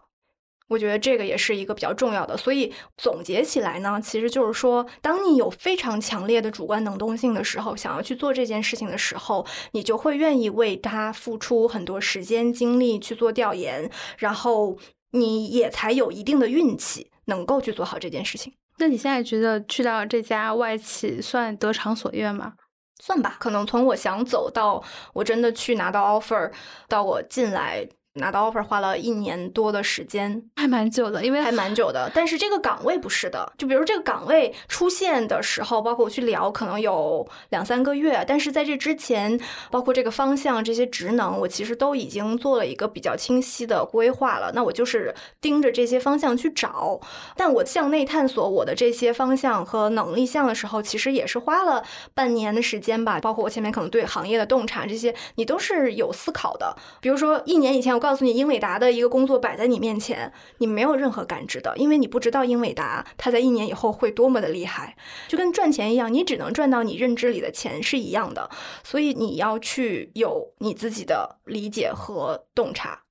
[0.69, 14.77] 我觉得这个也是一个比较重要的，所以总结起来呢，其实就是说，当你有非常强烈的主观能动性的时候，想要去做这件事情的时候，你就会愿意为他付出很多时间精力去做调研，然后
[15.11, 18.53] 你也才有一定的运气能够去做好这件事情。
[18.77, 22.53] 那你现在觉得去到这家外企算得偿所愿吗？
[23.01, 26.51] 算吧，可能从我想走到我真的去拿到 offer，
[26.87, 32.11] 到我进来拿到 offer 花了一年多的时间，还蛮久的，因为还蛮久的。
[32.13, 38.25] 但是这个岗位不是的，就比如这个岗位出现的时候，包括我去聊，可能有两三个月。
[38.27, 44.51] 但是在这之前，包括这个方向、这些职能，我其实都已经做了一个比较清晰的规划了。
[44.55, 46.99] 那我就是盯着这些方向去找。
[47.37, 51.83] 但我向内探索我的这些方向和能力项的时候，其实也是花了
[52.15, 53.19] 半年的时间吧。
[53.21, 56.75] 包括我前面可能对行业的洞察这些，你都是有思考的。
[56.99, 57.98] 比如说一年以前。
[57.99, 64.95] 我告诉你英伟达的一个工作摆在你面前，你没有任何感知的，因为你不知道英伟达它在一年以后会多么的厉害，
[65.27, 68.49] 就跟赚钱一样，你只能赚到你认知里的钱是一样的，
[68.85, 73.01] 所以你要去有你自己的理解和洞察。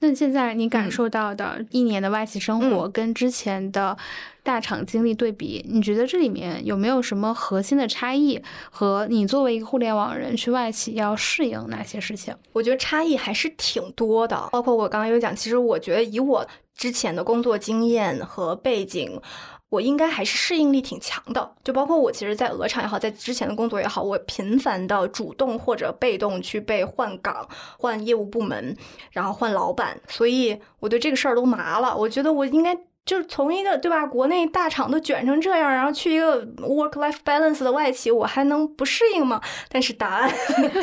[0.00, 3.96] 那现在你感受到的一年的外企生活跟之前的
[4.42, 8.42] 大厂经历对比，你觉得这里面有没有什么核心的差异？
[8.70, 12.34] 和你作为一个互联网人去外企要适应哪些事情？
[12.52, 19.18] 我觉得差异还是挺多的，包括我刚刚有讲，其实我觉得以我之前的工作经验和背景。
[19.74, 28.76] 我应该还是适应力挺强的，就包括我其实，在鹅厂也好，在之前的工作也好，我频繁的主动或者被动去被换岗、换业务部门，
[29.10, 31.96] 然后换老板，所以我对这个事儿都麻了。
[31.96, 32.78] 我觉得我应该。
[33.04, 39.40] 就是从一个对吧，国内大厂都卷成这样，然后去一个 work life balance 的外企，我还能不适应吗？
[39.68, 40.30] 但是答案，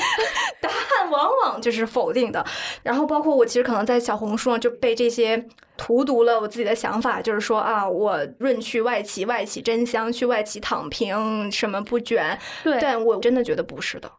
[0.61, 2.45] 答案往往就是否定的。
[2.83, 5.43] 然后包括我其实可能在小红书上就被这些
[5.77, 12.37] 荼毒了我自己的想法，就是说啊，我润去外企，外企真香，去外企躺平，什么不卷。
[12.63, 14.11] 对，但我真的觉得不是的。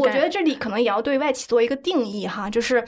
[0.00, 2.82] 我觉得这里可能也要对外企做一个定义哈，就是。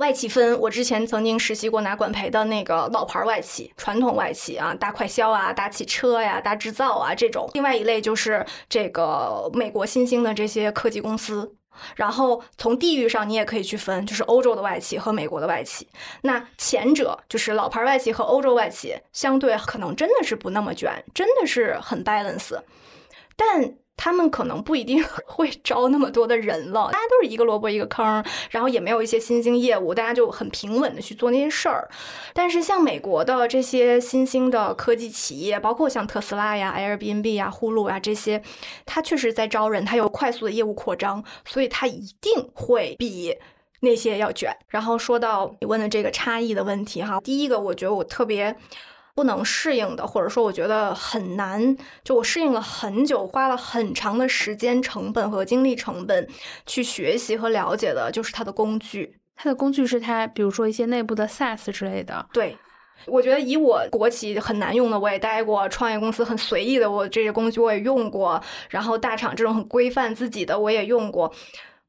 [0.00, 7.50] 外企分，我之前曾经实习过拿管培的那个老牌外企、传统外企啊，大快销啊、大汽车呀、大制造啊这种。
[7.52, 11.54] 另外一类就是这个美国新兴的这些科技公司。
[11.96, 15.86] 然后从地域上，你也可以去分，就是欧洲的外企和美国的外企。
[16.22, 22.58] 那前者就是老牌外企和欧洲外企，相对可能真的是不那么卷，真的是很 balance，
[23.36, 23.74] 但。
[24.02, 31.86] 他们可能不一定 会招那么多的人了，大家都是一个萝卜一个坑，然后也没有一些新兴业务，大家就很平稳的去做那些事儿。
[32.32, 38.42] 但是像美国的这些新兴的科技企业，包括像特斯拉呀、Airbnb 呀、呼噜呀这些，
[38.86, 43.36] 它确实在招人，它有快速的业务扩张，所以它一定会比
[43.80, 44.56] 那些要卷。
[44.68, 48.56] 然后说到你问的这个差异的问题哈，第一个我觉得我特别。
[49.20, 56.26] 不能适应的，或者说我觉得很难，就我适应了很久，花了很长的时间成本和精力成本
[56.64, 59.18] 去学习和了解的，就是它的工具。
[59.36, 62.26] 它的工具是它，比如说一些内部的 SaaS 之类的。
[62.32, 62.56] 对，
[63.04, 71.30] 我觉得以我国企很难用的我也待过，创业公司很随意的我这些工具我也用过，然后大厂这种很规范自己的我也用过，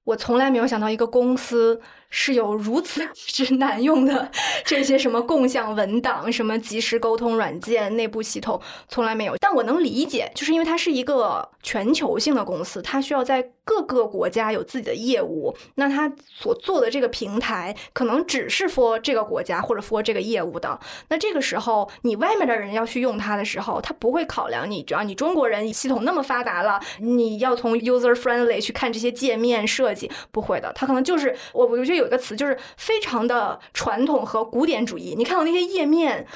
[0.03, 1.79] 我从来没有想到一个公司。
[2.11, 4.29] 是有如此 之难用的
[4.63, 9.35] 这些什么共享文档、什么即时沟通软件、内部系统，从来没有。
[9.39, 15.55] 但我能理解，就是因为它是一个全球性的公司，它需要在各个国家有自己的业务。
[15.75, 20.77] 那它所做的这个平台，可能只是 for 这个国家或者 for 这个业务的。
[21.07, 30.69] 那这个时候，你外面的人要去用它的时候，他不会考量你，只要你中国人系统那么发达了，你要从 user friendly 去看这些界面设计，不会的。
[30.73, 32.00] 他可能就是我，我觉得。
[32.01, 36.27] 有一个词就是非常的传统和古典主义，你看到那些页面，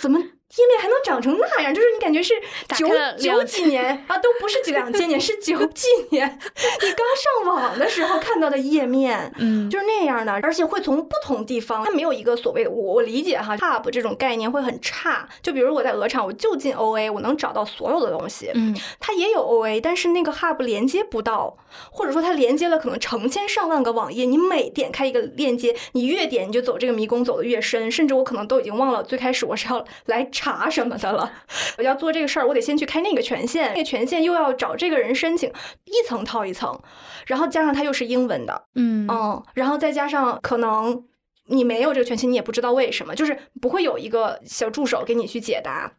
[0.00, 0.18] 怎么？
[0.54, 2.34] 页面还能长成那样，就是你感觉是
[2.76, 2.86] 九
[3.18, 6.28] 九几年啊，都不是几两千年，是九 几年。
[6.28, 7.06] 你刚
[7.46, 15.26] 上网的时候看到的页面，嗯，就是那样的，而且会从不同地方，它没有一个所谓我我理解哈，hub 这种概念会很差。
[15.40, 21.56] 就比如我在鹅厂，我就进 OA，我能找到所有的东西，嗯，它也有 OA，但是那个 hub 连接不到，
[21.92, 30.28] 或者说它连接了可能成千上万个网页，你每点开一个链接，你越点你就走这个迷宫走的越深，甚至我可能都已经忘了最开始我是要来。
[30.32, 31.30] 查什么的了？
[31.76, 35.52] 我要做这个事儿，我得先去开那个权限，那个权限又要找这个人申请，
[35.84, 36.80] 一层套一层，
[37.26, 41.04] 然后加上它又是英文的，嗯嗯，然后再加上可能
[41.48, 45.92] 你没有这个权限，你也不知道为什么，就是不会有一个小助手给你去解答，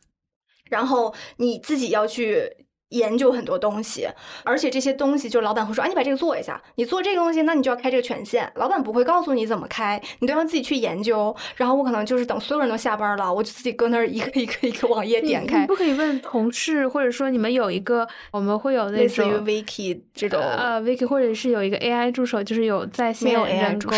[0.70, 2.63] 然后你自己要去。
[2.94, 4.08] 研究很多东西，
[4.44, 11.36] 而且这些东西就是老板会说：“啊，你把这个做一下，你做这个东西，那你就要开这个权限。”老板不会告诉你怎么开，你都要自己去研究。
[11.56, 15.62] 然后我可能就是等所有人都下班了，我就自己搁那儿一个一个一个网页点开。
[15.62, 23.98] 你不可以问同事，或者说你们有一个，我们会有类似于 Wiki 这种呃 Wiki，或者是有一个 AI 助手，就是有在线人工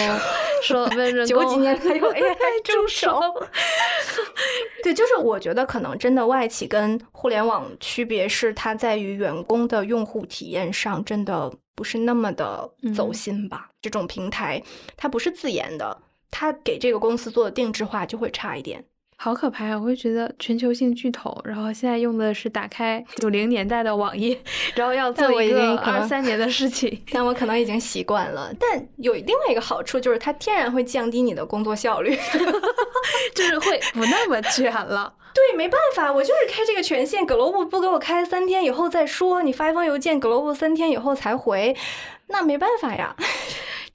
[0.63, 1.43] 说 问人工。
[1.43, 3.19] 九几年才有 AI 助手。
[4.81, 8.84] 对，就是我觉得可能真的外企跟互联网区别是它在。
[8.85, 13.67] 在于员工的用户体验上，真的不是那么的走心吧？
[13.81, 14.61] 这种平台
[14.95, 15.97] 它不是自研的，
[16.29, 18.85] 它给这个公司做的定制化就会差一点。
[19.17, 19.75] 好可怕啊！
[19.75, 24.37] 我会觉得全球性巨头，然后现在用的是打开九零年代的网页，
[24.75, 27.01] 然后要做一个二三年的事情。
[27.11, 28.53] 但我可能已经习惯了。
[28.59, 32.15] 但有另外一个好处就是，它天然会降低你的工作效率，
[33.33, 35.11] 就是会不那么卷了。
[35.35, 39.43] 对，没办法，我就是开这个权限，Globe 不给我开，三天以后再说。
[39.43, 41.75] 你发一封邮件，Globe 三天以后才回，
[42.27, 43.13] 那没办法呀。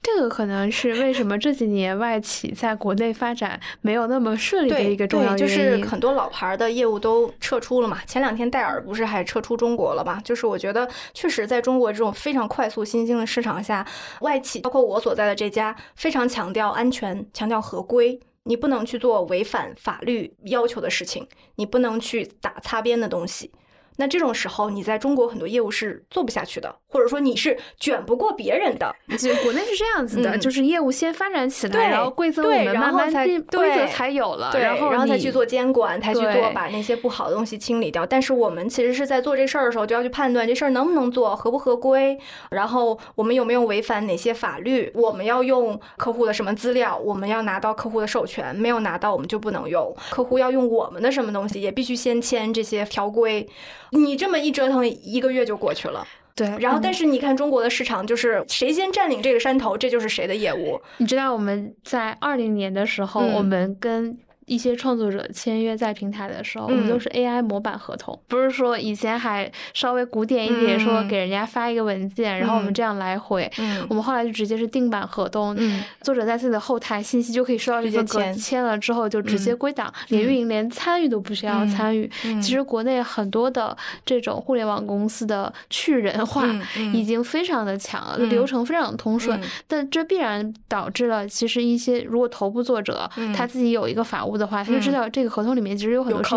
[0.03, 5.37] 这个可能是为什么这几年外企在国内发展没有那么顺利的一个重要原因。
[5.37, 7.99] 就是很多老牌的业务都撤出了嘛。
[8.07, 10.19] 前两天戴尔不是还撤出中国了嘛？
[10.23, 13.85] 就是我觉得确实在中国这种非常快速新兴的市场下，
[14.21, 18.19] 外企包括我所在的这家，非常强调安全，强调合规。
[18.43, 23.51] 你不能去做违反法律要求的事情，你不能去打擦边的东西。
[23.97, 28.93] 那这种时候，你在中国很多业务是做不下去的，或者说你是卷不过别人的。
[29.17, 38.05] 就国内是这样子的，就是业务先发展起来，然后规则我们慢慢规则才有了，然后然后再去做监管，才去做把那些不好的东西清理掉。
[38.05, 42.17] 但是我们其实是在做这事儿的时候，就要去判断这事儿能不能做，合不合规，
[42.49, 49.95] 然后我们有没有违反哪些法律，我们要用客户的什么资料，我们要拿到客户的授权，没有拿到我们就不能用。
[50.09, 53.47] 客户要用我们的什么东西，也必须先签这些条规。
[53.91, 56.05] 你这么一折腾，一个月就过去了。
[56.35, 60.81] 对，然后但是你看中国的市场，就是谁先占领这个山头，这就是谁的业务。
[60.97, 64.17] 你知道我们在二零年的时候，我们跟。
[64.45, 73.49] 一些创作者签约在平台的时候，我们都是 AI 模板合同，不是说以前还稍微古典一点，说给人家发一个文件，然后我们这样来回。
[73.87, 75.55] 我们后来就直接是定版合同，
[76.01, 82.09] 作者在自己的后台信息就可以收到这个格，签了之后就直接归档，连运营连参与都不需要参与。
[82.41, 86.45] 其实国内很多的这种互联网公司的去人化
[86.93, 89.17] 已经非常的强了，流程非常通。
[89.19, 94.30] 顺，但这必然导致了其实一些如果头部作者他自己有一个法务。
[94.37, 96.35] 的话，他就知道这个合同里面其实有很多是，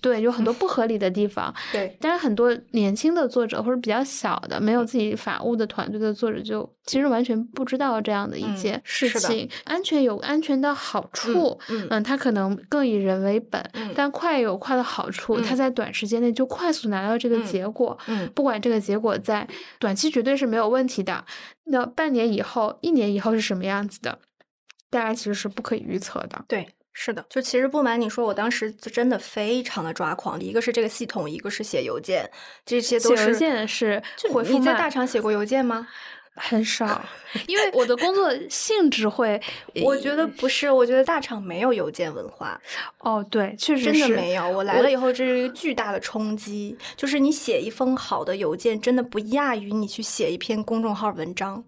[0.00, 1.54] 对，有很多不合理的地方。
[1.72, 9.48] 对，但是很多年轻的作者或者比较小的、没有自己法务的团队的作者，就其实完全不知道这样的一件事情。
[9.64, 13.62] 安全有安全的好处，嗯，他可能更以人为本，
[13.94, 17.96] 但快有快的好处，他在短时间内就快速拿到这个结果。
[18.06, 19.46] 嗯，不管这个结果在
[19.78, 21.24] 短期绝对是没有问题的，
[21.64, 24.18] 那半年以后、一年以后是什么样子的，
[24.90, 26.44] 大家其实是不可以预测的。
[26.48, 26.68] 对。
[26.94, 30.40] 是的，就其实不瞒你说，我当时真的非常的抓狂。
[30.40, 32.30] 一个是这个系统，一个是写邮件，
[32.64, 33.24] 这些都是。
[33.24, 35.86] 写邮件是回复你在大厂写过邮件吗？
[36.36, 37.00] 很少，
[37.46, 39.40] 因为我的工作性质会。
[39.84, 42.60] 我觉得不是，我觉得大厂没有邮件文化。
[42.98, 44.48] 哦，对，确实真的没有。
[44.48, 46.76] 我来了以后，这是一个巨大的冲击。
[46.96, 51.62] 就是你写一封好的邮件，真的不亚于你去写一篇公众号文章。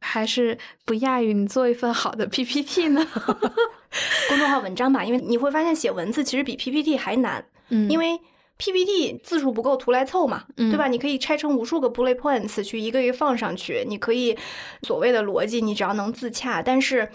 [0.00, 3.06] 还是不亚于你做一份好的 PPT 呢？
[4.28, 7.44] 公众号文章吧，因为你会发现写文字其实比 PPT 还难。
[7.68, 8.20] 嗯，因为
[8.58, 10.88] PPT 字数不够，图来凑嘛，对吧？
[10.88, 14.36] 你可以拆成无数个 bullet points 去一个一个放上去，你可以
[14.82, 17.10] 所谓的逻辑，你只要能自洽，但是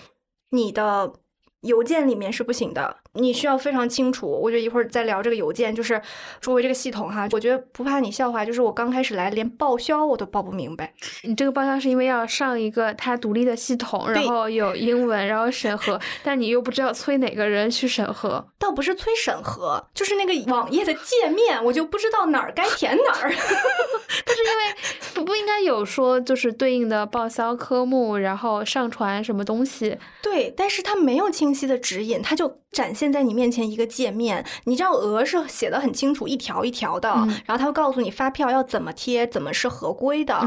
[0.49, 1.13] 你的。
[1.61, 4.27] 邮件里面是不行的，你需要非常清楚。
[4.27, 6.01] 我觉得一会儿再聊这个邮件，就是
[6.41, 10.91] 作为这个系统哈，我觉得不怕你笑话，就是我刚开始来连报销我都报不明白。
[11.23, 18.43] 你这个报销是因为要上一个它独立的系统，然后有英文，然后审核， 但你又不知道催哪个人去审核。
[18.57, 23.31] 倒不是催审核，就是那个网页的界面，我就不知道哪儿该填哪儿。
[24.25, 24.75] 但是因为
[25.13, 29.97] 不不应该有说就是对应的报销科目，然后上传什么东西。
[30.23, 31.51] 对，但是它没有清。
[31.51, 34.45] 清晰的指引，它就展现在你面前一个界面。
[34.65, 37.07] 你知道额是写的很清楚，一条一条的，
[37.45, 40.37] 然后它会告诉你发票要怎么贴，怎么是合规的，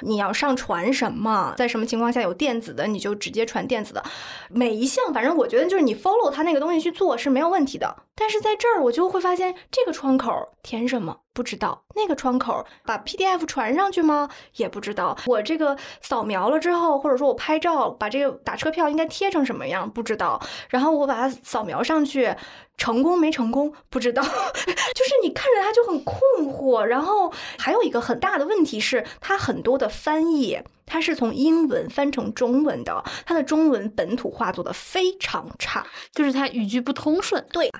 [0.00, 4.02] 你要上传什么，在什么情况下有电子的，你就直接传电子的。
[4.50, 7.94] 每一项，反正我觉得就是你 follow 它那个东西去做是没有问题的。
[8.16, 10.32] 但是在这儿，我就会发现这个窗口
[10.62, 14.28] 填什么不知道，那个窗口把 PDF 传上去吗？
[14.56, 15.16] 也不知道。
[15.26, 19.90] 我这个扫描了之后，或者说我拍照把这个打车票应该贴成什么样？
[19.90, 20.40] 不知道。
[20.68, 22.34] 然后我把它扫描上去。
[22.76, 26.18] 成功没成功不知道， 就是你看着他就很困
[26.48, 26.82] 惑。
[26.82, 37.44] 然后还有一个很大的问题是，他很多的翻译，他是从英文翻成中文的，他的中文本土化做的非常差，就是他语句不通顺。
[37.52, 37.70] 对，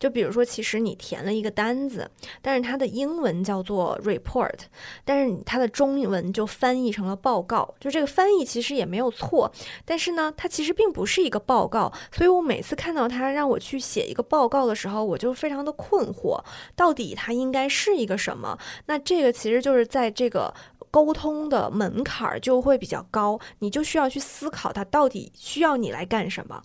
[0.00, 2.10] 就比如说，其实你填了一个单子，
[2.42, 4.58] 但是它的英文叫做 report，
[5.04, 7.72] 但是它的中文就翻译成了报告。
[7.78, 9.52] 就这个翻译其实也没有错，
[9.84, 11.92] 但是呢，它其实并不是一个报告。
[12.10, 14.37] 所以我每次看到他让我去写一个报。
[14.38, 16.40] 报告的时候，我就非常的困惑，
[16.76, 18.56] 到底它应该是一个什么？
[18.86, 20.54] 那这个其实就是在这个
[20.92, 26.62] 沟通的门槛就会比较高，你就需要去思考它到底需要你来干什么。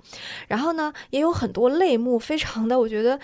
[0.47, 3.19] 然后呢，也有很多类目非常的我觉得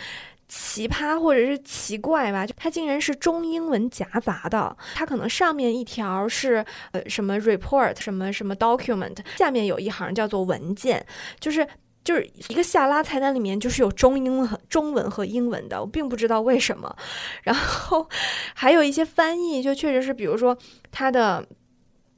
[0.48, 11.06] 奇葩或者是奇怪吧，就它竟然是中英文夹杂的，它可能上面一条是呃什么 report 什么什么 document，下面有一行叫做文件，
[11.40, 11.68] 就是。
[12.10, 16.96] 就是一个下拉菜单里面就是有中英文中文和英文的，我并不知道为什么。
[17.44, 18.10] 然后
[18.56, 20.58] 还有一些翻译，就确实是，比如说
[20.92, 21.46] 它的。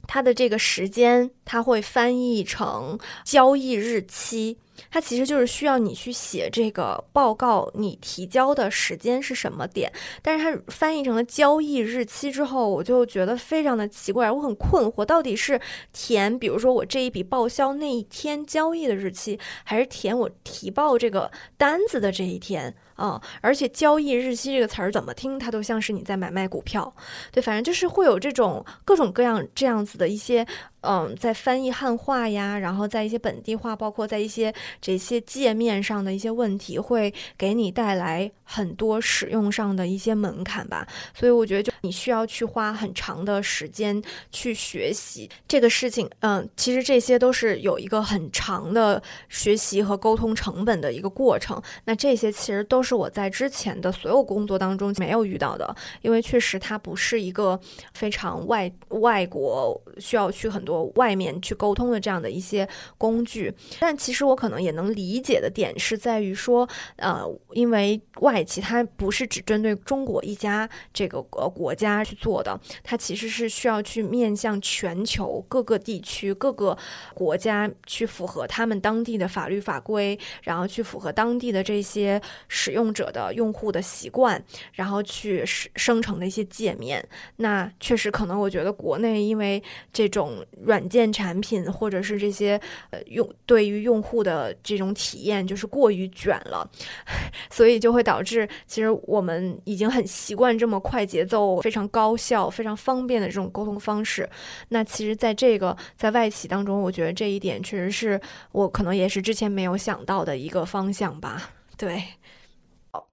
[0.08, 4.58] 它的这个时间，它会翻译成交易日期。
[4.89, 9.91] 它其实就是需要你去写这个报告，你提交的时间是什么点？
[10.21, 15.59] 但是它翻译成了交易日期之后，我就觉得非常的奇怪，我很困惑，到底是
[15.93, 22.75] 填，比如说我这一笔报销那一天交易的日期，还是填我提报这个单子的这一天？
[23.02, 26.93] 嗯，而且交易日期这个词儿怎么听，它都像是你在买卖股票。
[27.32, 30.45] 对，反正就是会有这种各种各样这样子的一些，
[30.82, 40.88] 嗯，在翻译汉化呀，然后在一些本地化，包括在一些这些界面上的一些问题，会给你带来很多使用上的一些门槛吧。
[41.16, 43.99] 所以我觉得，就你需要去花很长的时间
[44.32, 46.08] 去学习这个事情。
[46.20, 51.60] 嗯，其实这些都是有一个很长的学习和沟通成本的一个过程。
[51.86, 52.91] 那这些其实都是。
[52.92, 57.58] 是我在之前的所有工作当中没有遇到的，因为确实它不是一个
[57.94, 62.68] 非常外外国需要去很多外面去沟通的这样的一些
[62.98, 63.54] 工具。
[63.80, 66.68] 但其实我可能也能理解的点是在于说，
[66.98, 67.24] 呃，
[67.54, 76.78] 因为外企它不是只针对中国一家这个呃国家去做的，它其实是需要去面向全球各个地区各个
[77.14, 82.80] 国家去符合他们当地的法律法规，然后去符合当地的这些使用。
[82.82, 87.07] 用者的用户的习惯，然后去生生成的一些界面，
[87.38, 89.61] 那确实可能我觉得国内因为
[89.93, 92.59] 这种软件产品或者是这些
[92.89, 96.67] 呃用对于用户的这种体验就是过于卷了，
[97.51, 104.27] 所以就会导致其实我们已经很习惯这么快节奏、非常高效、非常方便的这种沟通方式。
[104.69, 108.19] 那其实，在这个在外企当中，我觉得这一点确实是
[108.51, 111.51] 我可能也是之前没有想到的一个方向吧。
[111.77, 112.03] 对。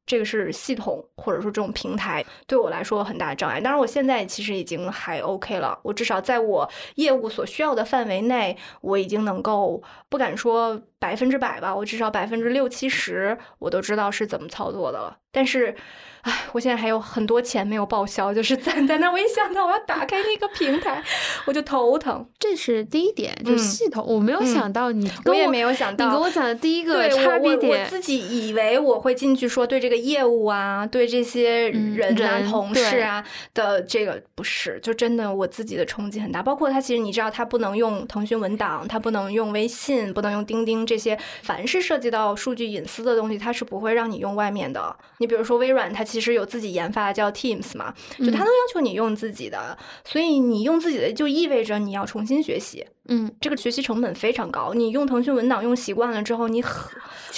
[0.09, 3.61] 这个是系统或者说这种平台对我来说很大的障碍。
[3.61, 15.19] 当然，我现在其实已经还 OK 了，我至少在我业务所需要的范围内，我已经能够不敢说百分之百吧，我至少百分之六七十我都知道是怎么操作的了。
[15.31, 15.75] 但是。
[16.23, 19.09] 唉，我现在还有很多钱没有报销，就是攒在那。
[19.11, 21.01] 我一想到我要打开那个平台，
[21.47, 22.29] 我就头疼。
[22.41, 24.05] 这是第一点，就是系统。
[24.05, 27.85] 我没有想到你，我也没有想到你跟我讲的第一个差别点。
[27.85, 33.25] 我自己以为我会进去说对这个业务啊，对这些人啊、同事啊
[33.55, 36.43] 的这个不是，就真的我自己的冲击很大。
[36.43, 41.19] 包括他其实你知道，他不能用腾讯文档，他不能用微信，不能用钉钉这些。
[41.43, 44.97] 凡是涉及到数据隐私的东西，它是不会让你用外面的。
[45.19, 52.87] 你比如说微软，它其实有自己研发的叫 Teams 嘛，就它都要求你用自己的，所以你用自己的就意味着你要重新学习。
[53.09, 54.73] 嗯，这个学习成本非常高。
[54.75, 56.73] 你用腾讯文档用习惯了之后，你很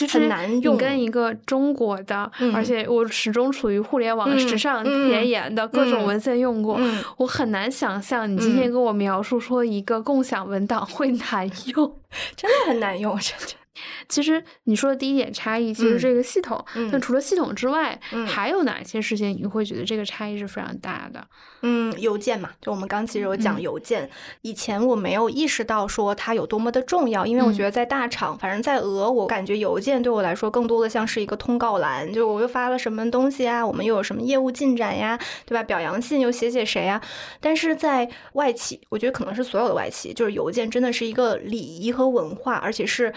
[0.08, 0.76] 很难用。
[0.76, 6.78] 跟一个中国的，而且我始终处于互联网时尚前沿的各种文献用过，
[7.16, 11.96] 我很难想象你今天跟我描述说一个共享文档会难用，
[12.36, 13.59] 真的很难用，真的。
[14.08, 16.64] 其实你说的第一点差异，其实这个系统。
[16.90, 21.26] 那除了系统之外，还有哪些事情你会觉得这个差异是非常大的？
[21.62, 24.08] 嗯，邮件嘛，就我们刚其实有讲邮件。
[24.42, 35.62] 以前我没有意识到说它有多么的重要，因为我觉得在大厂，反正在俄，我感觉邮件对我来说更多的像是一个通告栏，就我又发了什么东西啊，我们又有什么业务进展呀，对吧？
[35.62, 37.00] 表扬信又写写谁啊？
[37.40, 43.12] 但是在外企，我觉得可能是所有的外企，就是邮件真的是一个礼仪和文化，而且是。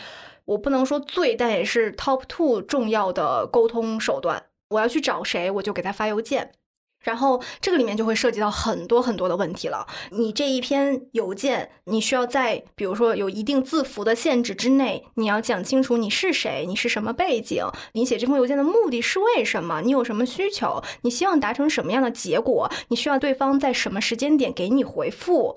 [0.46, 4.46] 我不能说最，但也是 top two 重要的沟通手段。
[4.70, 6.52] 我要去找谁，我就给他发邮件。
[7.04, 9.86] 然后这个里面就会涉及到很多很多的问题了。
[10.12, 25.56] 你这一篇邮件，你需要在比如说有一定字符的限制之内，你要讲清楚你是谁，你是什么背景，你写这封邮件的目的是为什么，你有什么需求，你希望达成什么样的结果，你需要对方在什么时间点给你回复，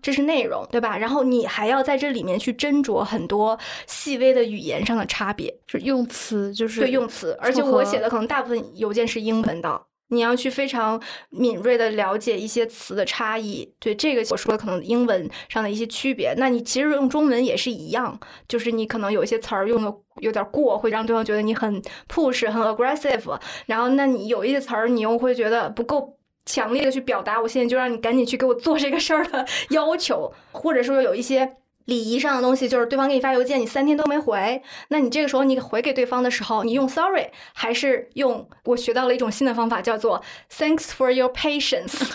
[0.00, 0.98] 这是内容，对吧？
[0.98, 9.82] 然后你还要在这里面去斟酌很多细微的语言上的差别，就用词，就是对用词，而且我写的可能大部分邮件是英文的。
[10.12, 31.56] 你要去非常敏锐的了解一些词的差异，对这个我说的可能英文上的一些区别，那你其实用中文也是一样，就是你可能有一些词儿用的有点过，会让对方觉得你很 push 很 aggressive，然后那你有一些词儿你又会觉得不够强烈的去表达，我现在就让你赶紧去给我做这个事儿的 要求，或者说有一些。
[31.86, 42.02] 礼仪上的东西就是对方给你发邮件，你三天都没回，那你这个时候你回给对方的时候，你用 sorry 还是用我学到了一种新的方法，叫做 thanks for your patience。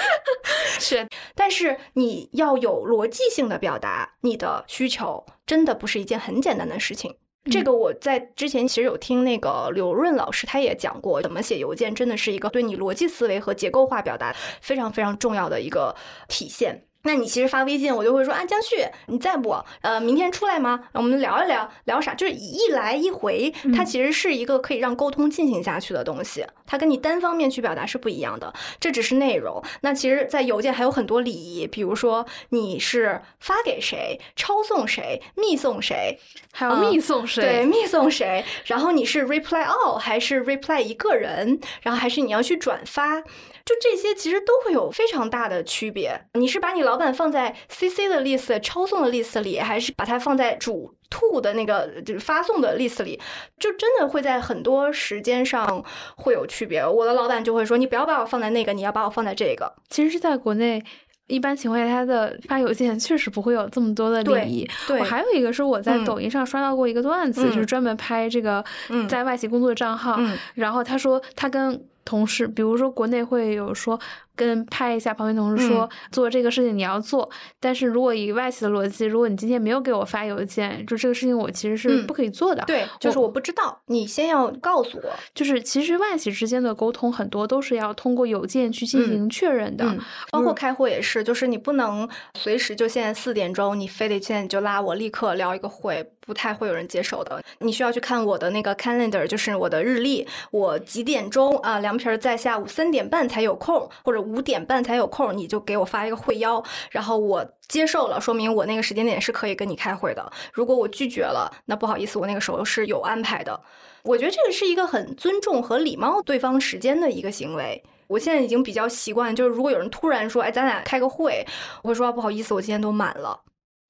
[0.78, 7.16] 是，但是你要有逻辑性的表达你的需求，真的不是一件很简单的事情。
[7.50, 15.94] 这个我在之前其实有听那个刘润老师，他也讲过，怎么写邮件真的是一个对你逻辑思维和结构化表达非常非常重要的一个
[16.28, 16.84] 体现。
[17.02, 19.56] 那你其实发微信，我就会说啊，江旭，你在不？
[19.80, 20.80] 呃，明天出来吗？
[20.92, 22.14] 我们聊一聊，聊啥？
[22.14, 26.44] 就是一来一回，它其实是一个可以让沟通进行下去的东西。
[26.66, 29.62] 它跟你单方面去表达是不一样的，这只是内容。
[29.80, 36.18] 那其实，在邮件还有很多礼仪，比如说你是发给谁、抄送谁、密送谁，
[36.60, 37.42] 还有密送谁？
[37.42, 38.44] 对，密送谁？
[38.66, 41.58] 然后你是 reply all 还是 reply 一个人？
[41.80, 43.20] 然后还是你要去转发？
[43.20, 46.20] 就这些其实都会有非常大的区别。
[46.34, 53.18] 你是把你老板放在 CC 的 list 抄送的 list 里，还是把它放在主 to 的那个就是发送的 list 里？
[53.58, 55.82] 就真的会在很多时间上
[56.16, 56.84] 会有区别。
[56.86, 60.82] 我的老板就会说：“你不要把我放在那个，你要把我放在这个。”其实是在国内，
[61.30, 64.68] 一般情况下，他的发邮件确实不会有这么多的礼仪。
[64.88, 68.64] 我还有一个是我在抖音上刷到过一个段子，就是专门拍这个
[69.08, 70.20] 在外企工作的账号，
[70.54, 71.80] 然后他说他跟。
[72.04, 73.98] 同事，比如说国内会有说
[74.34, 77.28] 跟拍一下旁边同事说做这个事情你要做，
[77.60, 82.64] 但是如果以外企的逻辑，如果你今天没有给我发邮件，就这个事情我其实是不可以做的。
[82.66, 85.10] 对，就是我不知道，你先要告诉我。
[85.34, 89.84] 就是其实外企之间的沟通很多都是要通过邮件去进行确认的，
[90.30, 97.42] 包括开会也是，就是你不能随时就现在四点钟，你非得现在就拉我立刻聊一个会，不太会有人接受的。
[97.58, 101.90] 你需要去看我的那个 calendar，就是我的日历，我几点钟啊凉。
[102.00, 110.32] 皮儿在下午三点半才有空，或者五点半才有空，你就给我发一个会邀，然后我接受了，说明我那个时间点是可以跟你开会的。
[110.52, 113.60] 如果我拒绝了，那不好意思，我那个时候是有安排的。
[114.04, 117.82] 我觉得这个是一个很尊重和礼貌对方时间的一个行为。
[118.06, 121.44] 我现在已经比较习惯，就是如果有人突然说，哎，咱俩开个会，
[121.82, 123.40] 我会说不好意思，我今天都满了。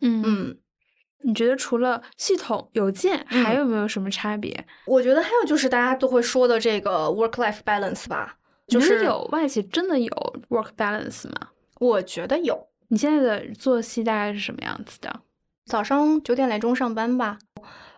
[0.00, 0.58] 嗯嗯。
[1.22, 4.66] 你觉得除了系统邮件，还有没有什么差别？
[4.86, 11.48] 我觉得还有就是大家都会说的这个 work life balance 吧，就是有外企真的有 work balance 吗？
[11.78, 12.68] 我觉得有。
[12.88, 15.20] 你现在的作息大概是什么样子的？
[15.66, 17.38] 早上九点来钟上班吧。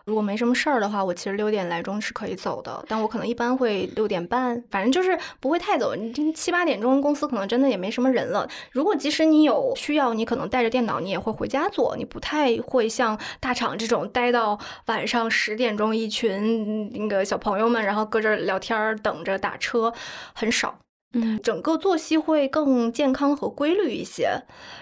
[0.05, 5.95] 如果没什么事儿的话，我其实六点来钟是可以走的，但我可能一般会六点半，反正就是不会太走。
[5.95, 8.47] 你七八点钟公司可能真的也没什么人了。
[8.71, 19.93] 如果即使你有需要，你可能带着电脑，你也会回家做，你不太会像大厂这种待到晚上十点钟，一群那个小朋友们，然后搁这聊天等着打车，
[20.33, 20.77] 很少。
[21.13, 24.29] 嗯，整个作息会更健康和规律一些。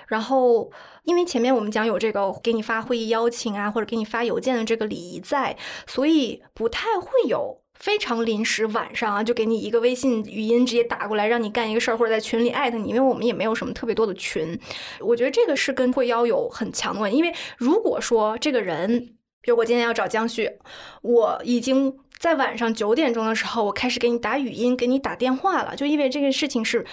[0.07, 0.71] 然后，
[1.03, 5.57] 因为前面我们讲有这个给你发会议邀请啊，或者给你发邮件的这个礼仪在，
[5.87, 12.89] 所以不太会有非常临时晚上啊就给你一个微信语音直接打过来让你干一个事儿，或者在群里艾特你。
[12.89, 14.57] 因为我们也没有什么特别多的群，
[14.99, 17.09] 我觉得这个是跟会邀有很强的。
[17.09, 20.49] 因为如果说这个人，比如我今天要找江旭，
[21.01, 21.93] 我已经。
[22.21, 26.85] 在晚上九点钟的时候，我开始给你打语音，给你打电话了，就因为这个事情是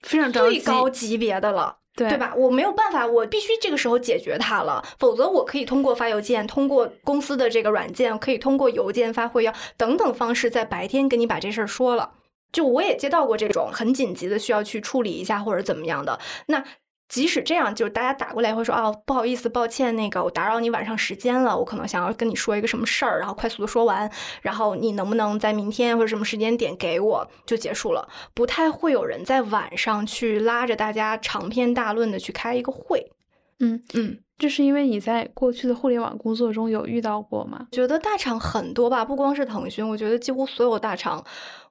[0.00, 2.34] 非常最高级别的了，对对吧？
[2.36, 12.14] 我没有办法，我必须这个时候解决它了，否则我可以通过发邮件，通过公司的这个软件，可以通过邮件发会要等等方式，在白天跟你把这事儿说了。
[12.50, 16.64] 就我也接到过这种很紧急的需要去处理一下或者怎么样的那。
[17.08, 24.10] 即使这样，就是大家打过来会说哦，不好意思，抱歉，那个我打扰你晚上时间了，我可能想要跟你说一个什么事儿，然后快速的说完，
[24.42, 28.08] 然后你能不能在明天或者什么时间点给我就结束了？
[28.32, 33.12] 不太会有人在晚上去拉着大家长篇大论的去开一个会。
[33.60, 37.68] 嗯嗯，这是因为你在过去的互联网工作中有遇到过吗？
[37.70, 41.24] 觉得大厂很多吧，不光是腾讯，我觉得几乎所有大厂，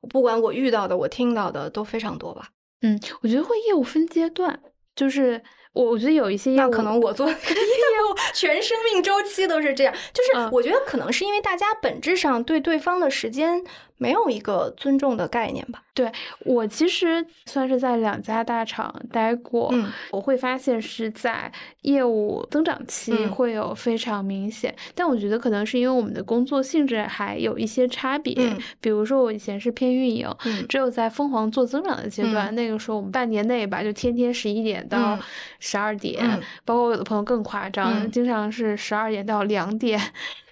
[0.10, 2.50] 不管我遇到的，我听到的都非常多吧。
[2.82, 4.60] 嗯，我觉得会业务分阶段。
[4.96, 5.42] 就是
[5.74, 9.94] 我，我觉得有一些业务，可能我做 业务全生命周期都是这样。
[10.14, 13.64] 就是我觉得可能是因为大家本质上对对方的时间。
[14.04, 15.82] 没有一个尊重的概念吧？
[15.94, 21.50] 对我其实算是在两家大厂待过，嗯，我会发现是在
[21.84, 28.36] 业务增长期会有非常明显，但我觉得可能是因为我们的工作性质还有一些差别。
[28.82, 30.28] 比如说我以前是偏运营，
[30.68, 35.18] 只有在疯狂做增长的阶段，那个时候我们半年内吧，就天天十一点到
[35.60, 40.02] 十二点，包括我有的朋友更夸张，经常是十二点到两点。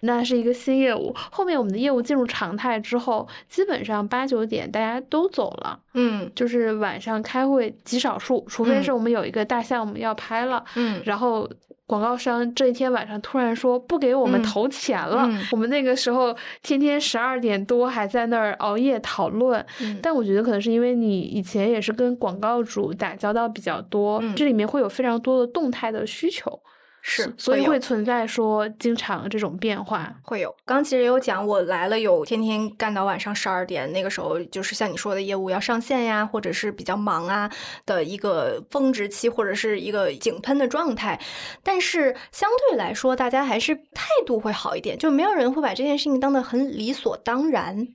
[0.02, 11.48] 那是一个新业务，后面我们的业务进入常态之后，基本上八九点大家都走了，嗯，就是晚上开会极少数，除非是我们有一个大项目要拍了，嗯，然后
[11.86, 19.64] 广告商这一天晚上突然说不给我们投钱了，我们那个时候天天十二点多还在那儿熬夜讨论，
[20.02, 26.60] 但我觉得可能是因为你以前也是跟广告主打交道比较多，这里面会有非常多的动态的需求。
[27.04, 30.14] 是，所以会存在说经常这种变化。
[30.24, 37.52] 会有，刚刚其实也有讲，我来了有天天干到晚上十二点，那个时候就是像你说的业务要上线呀，或者是比较忙啊
[37.86, 41.20] 的一个峰值期，或者是一个井喷的状态。
[41.64, 47.88] 但是相对来说，大家还是态度会好一点，就没有人会把这件事情当得很理所当然。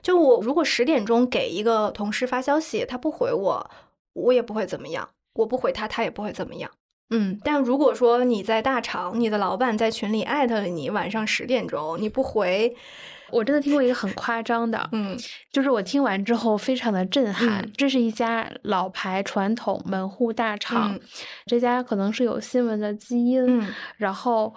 [0.00, 3.70] 就我如果十点钟给一个同事发消息，他不回我，
[4.14, 6.70] 我也不会怎么样；我不回他，他也不会怎么样。
[7.10, 12.74] 嗯，但如果说你在大厂，你的老板在群里艾特了你，晚上十点钟你不回，
[13.30, 15.16] 我真的听过一个很夸张的，嗯
[15.52, 17.62] 就是我听完之后非常的震撼。
[17.62, 21.00] 嗯这是一家老牌传统门户大厂，嗯
[21.46, 24.54] 这家可能是有新闻的基因，嗯然后。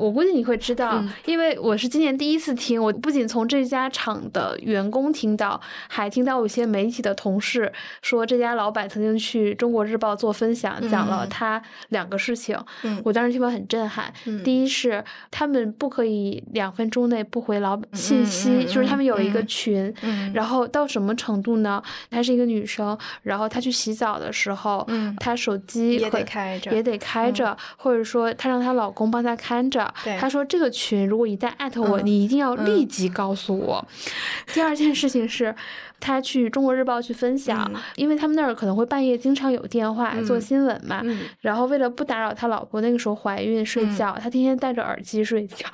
[0.00, 2.82] 我估计你会知道，嗯因为我是今年第一次听。
[2.82, 7.70] 我不仅从这家厂的员工听到，还听到有些媒体的同事
[8.00, 12.58] 说，这家老板曾经去中国日报做分享，讲了嗯他两个事情。
[12.82, 14.12] 嗯我当时听完很震撼。
[14.26, 21.82] 嗯第一是他们不可以两分钟内不回老板信息，就是他们有一个嗯群，嗯然后到什么程度呢？
[22.10, 29.89] 她是一个女生，然后她去洗澡的时候，嗯她手机也得开着也得开着，或者说她让她老公帮她看着。
[30.04, 33.86] 对他说这个群如果一旦艾特我，嗯你一定要立嗯即告诉我。
[34.52, 35.54] 第二件事情是。
[36.02, 45.66] 他去中国日报去分享，嗯因为他们那儿可能会半夜经常有电话、做嗯新闻嘛，嗯然后为了不打扰他老婆那个时候怀孕睡嗯觉，他天天戴着耳机睡觉。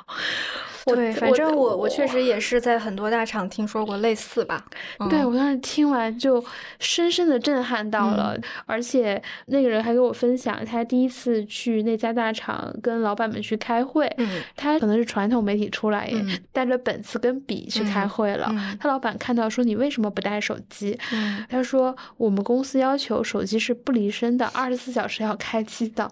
[0.86, 4.64] 我对，反正我我确实也是在很多大厂听说过类似吧。
[4.98, 6.42] 嗯对我当时听完就
[6.78, 18.48] 深深的震撼到了，而且那个人还给我分享他第一次去那家大厂跟老板们去开会，嗯他可能是传统媒体出来，嗯带着本子跟笔去开嗯会了。
[18.50, 20.96] 嗯他老板看到说你为什么不带手机？
[21.12, 26.10] 嗯他说我们公司要求手机是不离身的，二十四小时要开机的。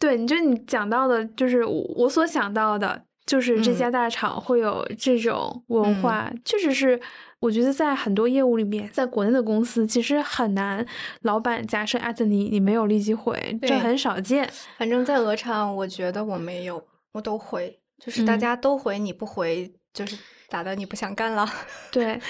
[0.00, 7.00] 对，你就你讲到的，就是我我所想到的，就是这嗯家大厂会有这种文化，确实是。
[7.40, 10.84] 我觉得在很多业务里面，在国内的公司其实很难，
[11.22, 14.50] 老板假设艾特你，你没有立即回，这很少见。
[14.76, 20.18] 反正在鹅厂，我觉得我没有，我都回，就是大嗯家都回，你不回就是
[20.48, 20.74] 咋的？
[20.74, 21.48] 你不想干了？
[21.92, 22.20] 对，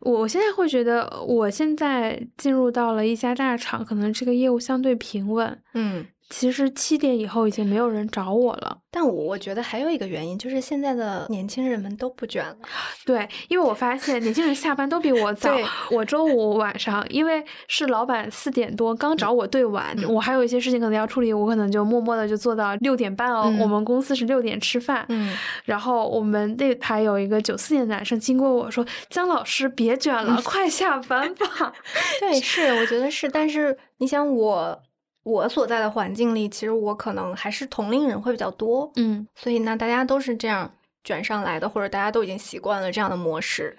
[0.00, 5.62] 我现在会觉得，我现在进入到了一家大厂，可能这个业务相对平稳。
[5.74, 8.78] 嗯，其实七点以后已经没有人找我了。
[8.92, 12.56] 但我我觉得还有一个原因，就是现在的年轻人们都不卷了。
[13.04, 15.64] 对，因为我发现年轻人下班都比我早对。
[15.90, 23.44] 我周五晚上，因为是老板四点多刚找我对完，嗯我还有一些事情可能要处理，我可能就默默的就做到六点半哦。
[23.46, 31.72] 嗯我们公司是六点吃饭，嗯然后我们那排有一个九四年的男生经过我说：“姜老师别卷嗯了，快下班吧。
[32.18, 33.28] 对，是，我觉得是。
[33.28, 34.82] 但是你想我，
[35.22, 40.72] 我所在的环境里，其实我可能还是同龄人会比较多，嗯，所以那，大家都是这样
[41.04, 43.76] 卷上来的，或者大家都已经习惯了这样的模式。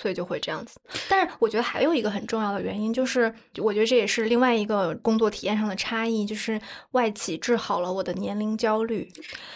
[0.00, 0.78] 所以就会这样子，
[1.08, 6.60] 但是我觉得还有一个很重要的原因，就是我觉得这也是另外一个工作体验上的差异，就是
[6.92, 9.10] 外企治好了我的年龄焦虑。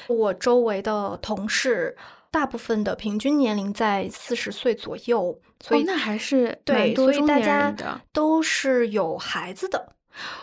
[0.08, 1.96] 我周围的同事
[2.32, 7.72] 大部分的平均年龄在四十岁左右，所以、哦那还是对，所以大家。
[8.12, 9.94] 都是有孩子的，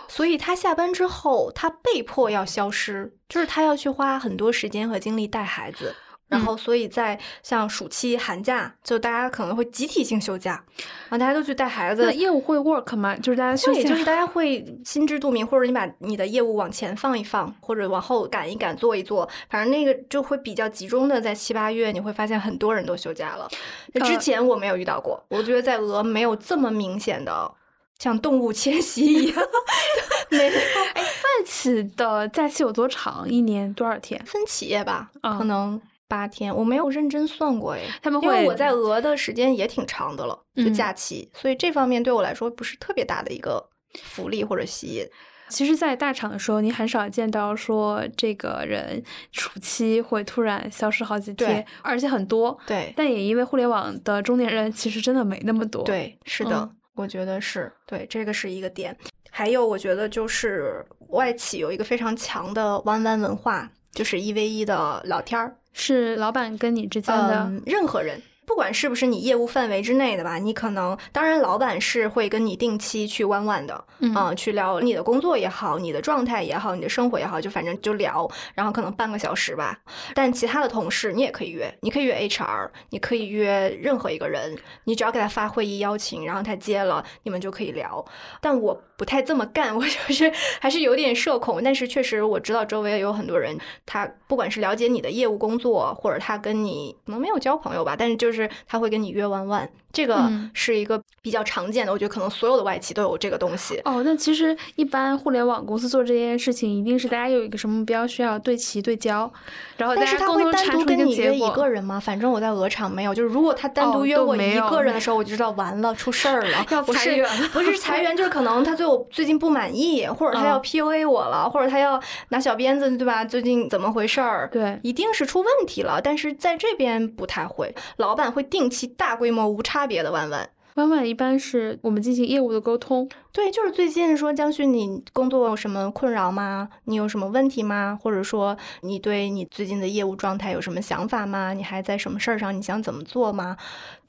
[0.08, 5.96] 所以他下班之后，他被迫要消失，就是他要去花很多时间和精力带孩子。
[6.28, 10.64] 然后，所以在像暑期、寒假，就大家可能会集体性休假，
[11.10, 12.12] 然后大家都去带孩子那。
[12.12, 13.16] 业务会 work 吗？
[13.16, 23.50] 就是大家休对，息就是大家会心知肚明，或者你把你的业务往前放一放，或者往后赶一赶，做一做，反正那个就会比较集中的在七八月，你会发现很多人都休假了。
[23.94, 27.52] 那之呃前我没有遇到过，我觉得在俄没有这么明显的
[28.00, 29.38] 像动物迁徙一样，
[30.32, 30.52] 没有
[30.94, 33.30] 哎，外企的假期有多长？
[33.30, 34.20] 一年多少天？
[34.26, 37.82] 分企业吧，啊可能八天，我没有认真算过哎。
[38.02, 43.70] 他们会因为我在俄的时间也挺长的了，就嗯假期，所以这方面对我来说不是特别大的一个
[44.04, 45.06] 福利或者吸引。
[45.50, 52.56] 其实，在大厂的时候，你很少见到说这个人暑期会突然消失好几天，而且很多。
[52.68, 58.94] 对但也因为互联网的中年人其实真的没那么多。，对，是的，嗯我觉得是对，这个是一个点。
[59.30, 65.56] 还有，我觉得就是外企有一个非常强的弯弯文化，就是一 v 一的聊天儿。
[65.72, 67.46] 是老板跟你之间的。
[67.46, 79.78] 嗯，任何人，不管是不是你业务范围之内的吧，你可能当然老板是会跟你定期去弯弯的，嗯啊、去聊你的工作也好，你的状态也好，你的生活也好，就反正就聊，然后可能半个小时吧。
[80.16, 88.04] 但其他的同事你也可以约，你可以约 HR，你可以约任何一个人，你只要给他发会议邀请，然后他接了，你们就可以聊。
[88.42, 90.30] 但我不太这么干， 我就是
[90.60, 103.80] 还是有点社恐，但是确实我知道周围有很多人，他不管是了解你的业务工作，或者他跟你可能没有交朋友吧，但是就是他会跟你约玩玩，这个嗯是一个比较常见的，我觉得可能所有的外企都有这个东西。
[103.86, 109.32] 哦，那其实一般互联网公司做这件事情，一定是大家有一个什么目标需要对齐对焦，
[109.78, 111.50] 然后但是他会单独跟你约一。
[111.50, 112.00] 个人吗？
[112.00, 123.26] 反正我在鹅厂没有，就是如果他单独哦约我一个人的时候，我就知道完了，出事儿了， 要裁员不是裁员， 就是可能他对我最近不满意，或者他要嗯 PUA 我了，或者他要拿小鞭子，对吧？
[123.26, 124.48] 最近怎么回事儿？
[124.52, 130.50] 对，一定是出问题了，但是在这边不太会，老板会定期大规模无差别的弯弯。
[130.76, 136.70] 弯弯一般是我们进行业务的沟通，对，就是最近说江旭，你工作有什么困扰吗？
[136.86, 138.00] 你有什么问题吗？
[138.02, 141.54] 或者说你对你最近的业务状态有什么想法吗？
[141.54, 142.56] 你还在什么事儿上？
[142.56, 143.58] 你想怎么做吗？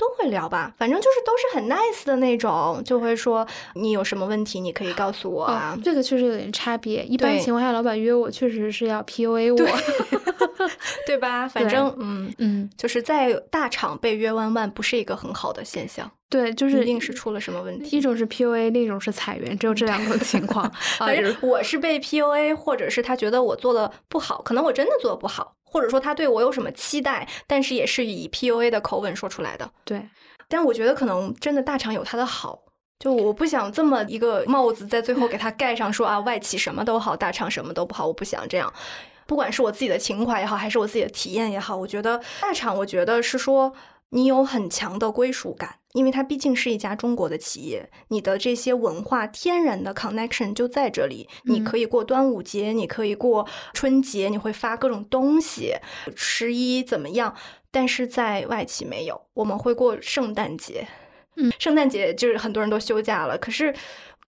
[0.01, 5.75] 都会聊吧，反正就是都是很 nice 的那种，就会说你有什么问题，你可以告诉我啊。
[5.77, 7.05] 哦，这个确实有点差别。
[7.05, 9.69] 一般情况下，老板约我确实是要 PUA 我。
[11.07, 11.47] 对吧？
[11.49, 17.97] 反正嗯，嗯，就是在大厂被约弯弯不是一个很好的现象，对，就是一定是出了什么问题。
[17.97, 20.65] 一种是 PUA，另一种是裁员，只有这两种情况。
[20.65, 29.71] 啊 反正我是被 PUA，或者是他觉得我做的不好，可能我真的做的不好，或者说他对我有什么期待，但是也是以 PUA 的口吻说出来的。
[29.85, 30.09] 对，
[30.49, 32.59] 但我觉得可能真的大厂有它的好，
[32.99, 38.73] 就我不想这么一个帽子在最后给它 盖上说，啊外企什么都好，大厂什么都不好，我不想这样。
[39.27, 43.73] 不管是我自己的情怀也好，还是我自己的体验也好，我觉得大厂，我觉得是说
[44.11, 51.29] 你有很强的归属感，因为它毕竟是一家中国的企业，你的这些文化天然的 connection 就在这里。
[51.45, 55.75] 你嗯可以过端午节，你可以过春节，你会发各种东西，
[56.15, 57.35] 十一怎么样？
[57.71, 60.87] 但是在外企没有，我们会过圣诞节。
[61.37, 63.73] 嗯，圣诞节就是很多人都休假了，可是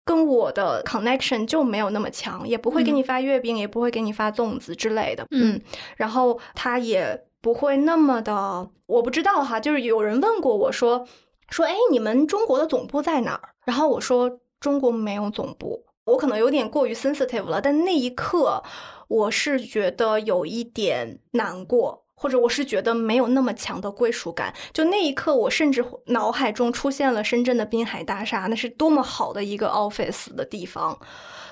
[0.04, 5.26] 跟我的 connection 就没有那么强，也不会给你发月饼，也不会给你发粽子之类的。
[5.32, 5.60] 嗯，
[5.96, 11.06] 然后他也不会那么的，我不知道哈，就是有人问过我说
[11.50, 13.50] 说，哎，你们中国的总部在哪儿？
[13.66, 15.84] 然后我说中国没有总部。
[16.04, 18.62] 我可能有点过于 sensitive 了，但那一刻
[19.06, 24.54] 我是觉得有一点难过，或者我是觉得没有那么强的归属感。
[24.72, 30.96] 就那一刻，我甚至脑海中出现了深圳的滨海大厦，那是多么好的一个 office 的地方。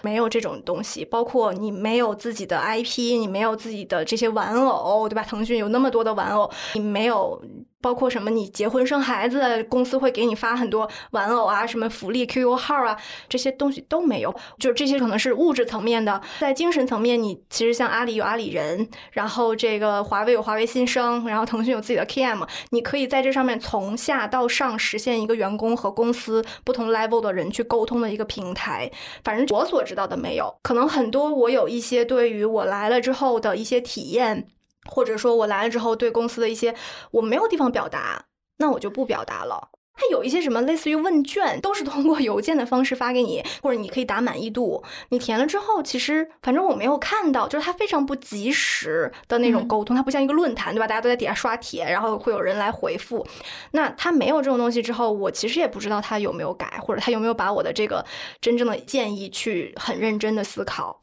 [0.03, 5.23] 没有这种东西，包括你没有自己的 IP，你没有自己的这些玩偶，对吧？
[5.25, 7.43] 腾讯有那么多的玩偶，你没有。
[7.81, 8.31] 包括什么？
[8.31, 12.97] 你结婚生孩子，公司会给你发很多玩偶啊，什么福利、QQ 号啊，
[13.29, 14.35] 这些东西都没有。
[14.59, 28.91] 就是这些可能是物质层面的，在精神层面，你其实像阿里有阿里人，然后这个华为有华为新生，然后腾讯有自己的 KM，你可以在这上面从下到上实现一个员工和公司不同 level 的人去沟通的一个平台。
[29.25, 34.47] 反正我所知道的没有，可能很多我有一些对于我来了之后的一些体验。
[34.91, 36.75] 或者说我来了之后对公司的一些
[37.13, 38.27] 我没有地方表达，
[38.59, 39.71] 那我就不表达了。
[39.93, 44.83] 它有一些什么类似于问卷，都是通过邮件的方式发给你，或者你可以打满意度。
[45.11, 50.87] 你填了之后，其实反正我没有看到，就是它非常不及时的那种沟通，它不像一个论坛，对吧？
[50.87, 53.27] 大家都在底下刷帖，然后会有人来回复。
[53.73, 58.03] 那它没有这种东西之后，我其实也不知道它有没有改，或者它有没有把我的这个
[58.41, 60.99] 真正的建议去很认真的思考。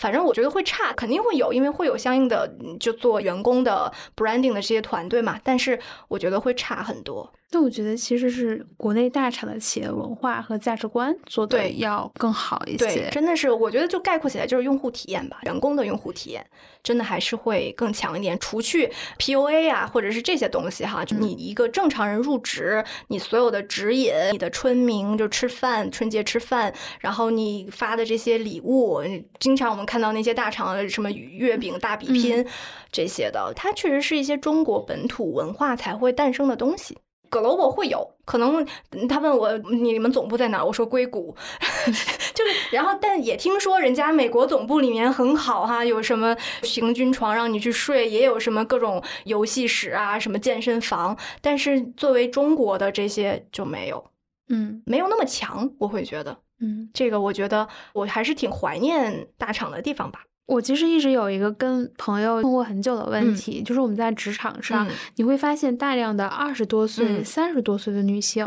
[0.00, 5.38] 反正我觉得会差，肯定会有，因为会有相应的就做员工的 branding 的这些团队嘛。
[5.44, 5.78] 但是
[6.08, 7.30] 我觉得会差很多。
[7.52, 13.10] 那我觉得其实是国内大厂的企业文化和价值观做的对要更好一对，些。
[13.10, 16.46] 真的是，我觉得就概括起来就是用户体验吧，员工的用户体验
[16.80, 18.38] 真的还是会更强一点。
[18.38, 18.88] 除去
[19.18, 29.00] PUA 啊，或者是这些东西哈，就你一个正常人入职，你所有的指引，你的春明就吃饭，春节吃饭，然后你发的这些礼物，
[29.40, 32.46] 经常我们看到那些大厂什么月饼大比拼、
[32.92, 36.96] 这些的，它确实是一些中国本土文化才会诞生的东西。
[37.28, 38.64] Global 会有可能，
[39.08, 41.34] 他问我你们总部在哪儿，我说硅谷，
[42.34, 54.04] 就是，然后但也听说人家美国总部里面很好哈，有什么行军床让你去睡，也有什么各种游戏室啊，什么健身房，但是作为中国的这些就没有，
[54.48, 54.82] 嗯。
[54.86, 60.24] 没有那么强，我会觉得嗯，这个，我觉得我还是挺怀念大厂的地方吧。
[60.50, 64.84] 我其实一直有一个跟朋友问过很久的问题，就是我们在职场上，
[65.14, 68.44] 你会发现大量的二十多岁、三十多岁的女性，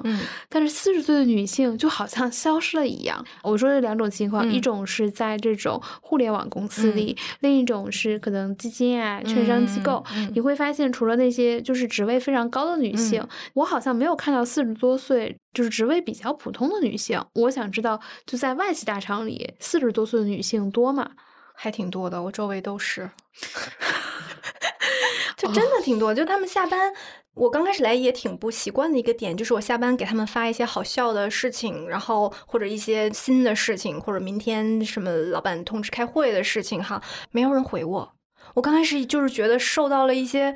[0.49, 3.25] 但是四十岁的女性就好像消失了一样。
[3.41, 17.23] 我说这两种情况，一种是在这种互联网公司里，另一种是可能基金啊、券商机构，你会发现除了那些就是职位非常高的女性，我好像没有看到四十多岁就是职位比较普通的女性。
[17.35, 21.09] 我想知道，就在外企大厂里，四十多岁的女性多吗？
[21.53, 23.09] 还挺多的，我周围都是，
[25.37, 26.13] 就真的挺多。
[26.13, 26.93] 就他们下班，
[27.33, 37.01] 我刚开始来也挺不习惯的一个点，就是我下班给他们发一些好笑的事情，然后或者一些新的事情，或者明天什么老板通知开会的事情，哈，
[37.31, 38.13] 没有人回我。
[38.55, 40.55] 我刚开始就是觉得受到了一些。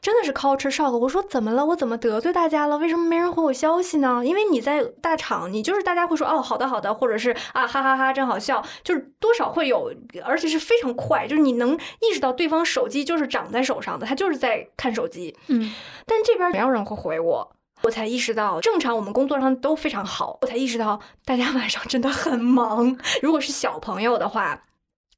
[0.00, 0.96] 真的是 culture shock。
[0.96, 1.64] 我说怎么了？
[1.64, 2.78] 我怎么得罪大家了？
[2.78, 4.22] 为什么没人回我消息呢？
[4.24, 9.92] 因为你在大厂，你就是大家会说哦，好的好的，或者是啊哈哈哈，真好笑，就是多少会有，
[10.24, 15.36] 而且是非常快，就是你能意识到对方手机就是长在手上的，他就是在看手机。
[15.48, 15.72] 嗯，
[16.06, 22.96] 但这边没有人会回我，我才意识到，正常我们工作上都非常好，我才意识到大家晚上真的很忙。
[23.22, 24.62] 如果是小朋友的话。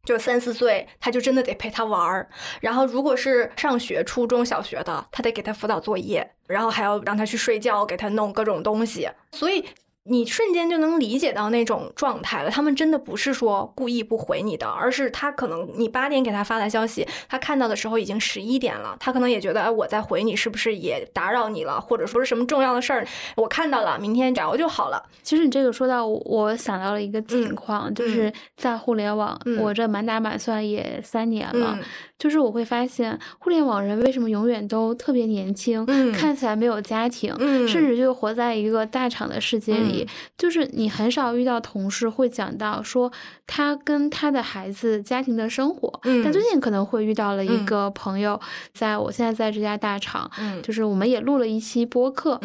[0.04, 2.28] 就三四岁，他就真的得陪他玩儿。
[2.60, 9.08] 然后，如果是上学、初中小学的，他得给他辅导作业，然后还要让他去睡觉，给他弄各种东西。
[9.32, 9.64] 所以。
[10.04, 12.50] 你瞬间就能理解到那种状态了。
[12.50, 18.96] 他们真的不是说故意不回你的，而是他可能你八点给他发的消息，他看到的时候已经十一点了。
[18.98, 25.02] 他可能也觉得，哎，我在回你是不是也打扰你了，或者说是什么重要的事儿，我看到了，明天聊就好了。
[25.22, 31.78] 其实你这个说到，我想到了一个情况，就是在互联网，我这满打满算也三年了。
[32.18, 37.34] 就是我会发现，互联网人为什么永远都特别年轻，看起来没有家庭，
[37.66, 39.89] 甚至就活在一个大厂的世界里。
[40.36, 43.10] 就是你很少遇到同事会讲到说
[43.46, 46.00] 他跟他的孩子家庭的生活。
[46.24, 48.40] 但最近可能会遇到了一个朋友，
[48.72, 50.30] 在我现在在这家大厂，
[50.62, 52.40] 就是我们也录了一期播客。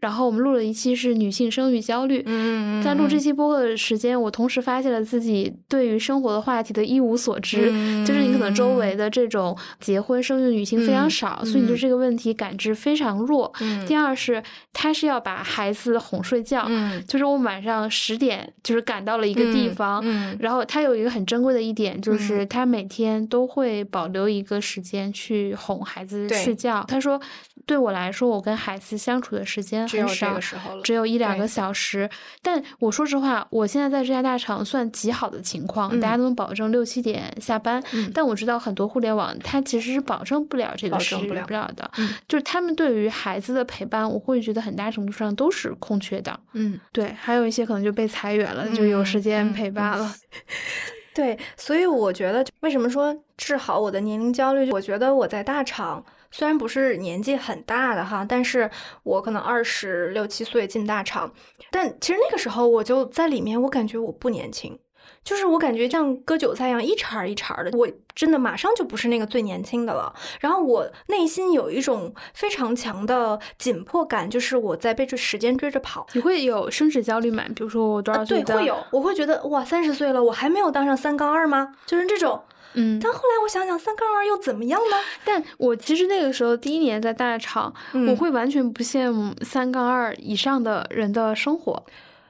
[0.00, 2.22] 然后我们录了一期是女性生育焦虑。
[2.26, 7.66] 嗯在录这期播客的时间，我同时发现了自己对于生活的话题的一无所知。
[8.04, 13.52] 就是你可能周围的这种结婚生育女性非常少，所以你对这个问题感知非常弱。
[13.86, 14.42] 第二是，
[14.72, 16.68] 他是要把孩子哄睡觉。
[17.08, 20.04] 就是我晚上十点就是赶到了一个地方。
[20.38, 26.84] 然后他有一个很珍贵的一点，就是他每天都会保留一个时间去哄孩子睡觉。
[26.86, 27.20] 他说。
[27.66, 30.38] 对我来说，我跟孩子相处的时间很少，
[30.84, 32.08] 只有一两个小时。
[32.40, 37.82] 但我说实话，我现在在这家大厂算极好的情况，大家都能保证六七点下班。
[38.14, 41.90] 但我知道很多互联网，它其实是保证不了这个时不了的。
[42.28, 46.38] 就是他们对于孩子的陪伴，我会觉得很大程度上都是空缺的。
[46.52, 50.14] 嗯，对，还有一些可能就被裁员了，就有时间陪伴了。
[51.12, 54.70] 对，所以我觉得，为什么说治好我的年龄焦虑？
[54.70, 56.04] 我觉得我在大厂。
[56.30, 58.70] 虽然不是年纪很大的哈，但是
[59.02, 61.32] 我可能二十六七岁进大厂，
[61.70, 64.78] 但其实那个时候我就在里面，我感觉我不年轻，
[65.26, 70.14] 就是我感觉像割韭菜一样一茬一茬的，我真的马上就不是那个最年轻的了。
[70.38, 76.06] 然后我内心有一种非常强的紧迫感，就是我在被这时间追着跑。
[76.12, 77.42] 你会有升职焦虑吗？
[77.56, 78.40] 比如说我多少岁？
[78.44, 81.74] 对，会有，我会觉得哇，三十岁了，我还没有当上三杠二吗？
[81.84, 82.40] 就是这种。
[82.78, 84.96] 嗯，但后来我想想，三杠二又怎么样呢？
[85.24, 87.74] 但我其实那个时候第一年在大厂，
[88.08, 91.82] 我会完全不羡慕三杠二以上的人的生活。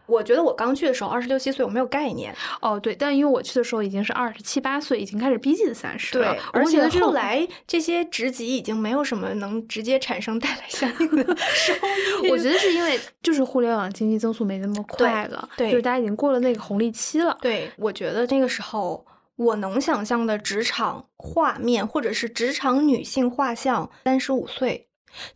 [0.07, 2.35] 我觉得我刚去的时候二十六七岁，我没有概念。
[2.61, 6.33] 哦，对，但因为我去的时候已经是二十七八岁，已经开始逼近三十了。
[6.33, 11.75] 对，而且后来这些职级已经没有什么能直接产生带来相应的 收
[12.23, 12.31] 益。
[12.31, 17.37] 我觉得是因为就是互联网经济增速没那么快了，对，就是大家已经过了那个红利期了。
[17.41, 19.05] 对，我觉得那个时候。
[19.39, 24.86] 我能想象的职场画面，或者是职场女性画像，三十五岁，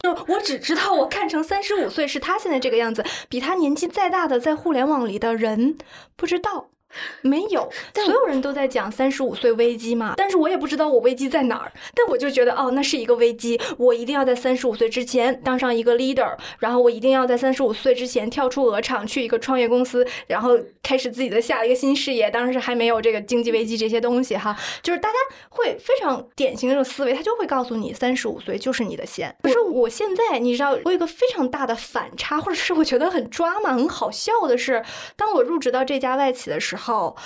[0.00, 5.76] 就我只知道我看成三十五岁是他现在这个样子，比他年纪再大的在互联网里的人
[6.16, 6.70] 不知道。
[7.22, 22.30] 没有，所有人都在讲三十五岁危机嘛，但是我也不知道我危机在哪儿，但我就觉得哦，那是一个危机，我一定要在三十五岁之前当上一个 leader，然后我一定要在三十五岁之前跳出鹅厂去一个创业公司，然后开始自己的下一个新事业。
[22.30, 25.16] 当时还没有这个经济危机这些东西哈，就是大家
[25.48, 29.34] 会非常典型的这种思维，他就会告诉你三十五岁就是你的线。
[29.42, 34.82] 可是我现在你知道，我有一个非常大的反差，或者是我觉得很抓马、很好笑的是，
[35.16, 36.79] 当我入职到这家外企的时候。
[36.80, 37.16] 后，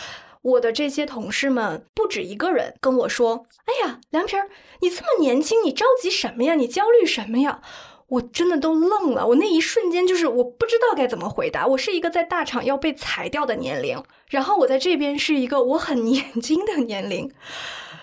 [0.42, 4.50] 我的这些同事们不止一个人跟我说：“哎呀，梁皮儿，
[4.80, 6.54] 你这么年轻，你着急什么呀？
[6.56, 7.62] 你焦虑什么呀？”
[8.08, 11.66] 我真的都愣了，我那一瞬间就是我不知道该怎么回答。
[11.66, 17.32] 我是一个在大厂要被裁掉的年龄，然后我在这边是一个我很年轻的年龄。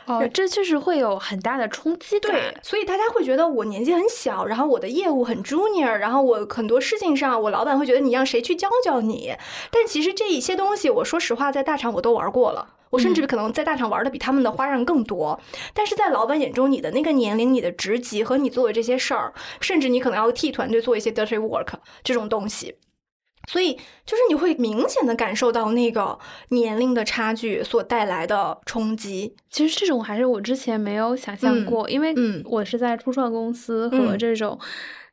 [0.05, 2.31] 哦，这确实会有很大的冲击感。
[2.31, 9.33] 对，所以大家会觉得我年纪很小，然后我的业务很 junior，然后我很多事情上，我老板会觉得你让谁去教教你？
[9.71, 15.39] 但其实这一些东西，我说实话，在大厂我都玩过了，我甚至可能在大厂玩的比他们的花样更多。
[15.73, 21.73] 但是在老板眼中，你的那个年龄、你的职级和你做的这些事儿，甚至你可能要替团队做一些 dirty work
[22.03, 22.75] 这种东西。
[23.47, 23.73] 所以，
[24.05, 26.17] 就是你会明显的感受到那个
[26.49, 29.35] 年龄的差距所带来的冲击。
[29.49, 32.13] 其实这种还是我之前没有想象过，因为
[32.45, 34.57] 我是在初创公司和这种。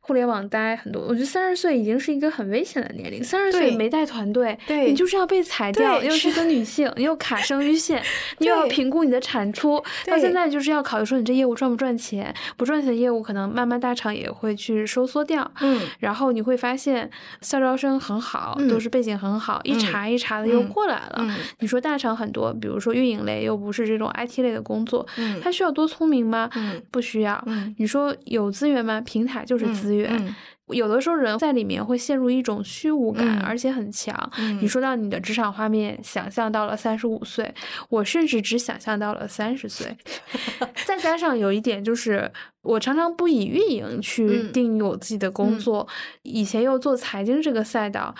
[0.08, 3.22] 互联网待很多，我觉得三十岁已经是一个很危险的年龄。
[3.22, 6.02] 三十岁没带团队，你就是要被裁掉。
[6.02, 8.02] 又是个女性，你又卡 生育线，
[8.38, 9.76] 你又要评估你的产出。
[10.06, 15.48] 到现在就是要考虑说你这业务赚不赚钱，不赚钱的业务可能慢慢大厂也会去收缩掉。
[15.60, 17.10] 嗯，然后你会发现
[17.42, 21.36] 校招生很好，都是背景很好，一茬一茬的又过来了。
[21.58, 25.06] 你说大厂很多，比如说运营类又不是这种 IT 类的工作，
[25.42, 26.48] 它需要多聪明吗？
[26.90, 27.44] 不需要。
[27.76, 29.02] 你说有资源吗？
[29.02, 29.97] 平台就是资源。
[30.06, 30.34] 嗯，
[30.68, 34.30] 有的时候人在里面会陷入一种虚无感，而且很强。
[34.60, 37.54] 你说到你的职场画面，想象到了三十五岁，
[37.88, 39.96] 我甚至只想象到了三十岁。
[40.86, 42.30] 再加上有一点就是，
[42.62, 45.86] 我常常不以运营去定义我自己的工作，
[46.22, 48.14] 以前又做财经这个赛道。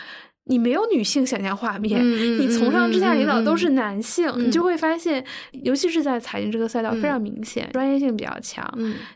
[0.48, 2.04] 你没有女性想象画面，
[2.38, 8.66] 你从上至下领导都是男性，你就会发现，尤其是在财经这个赛道非常明显，专业性比较强，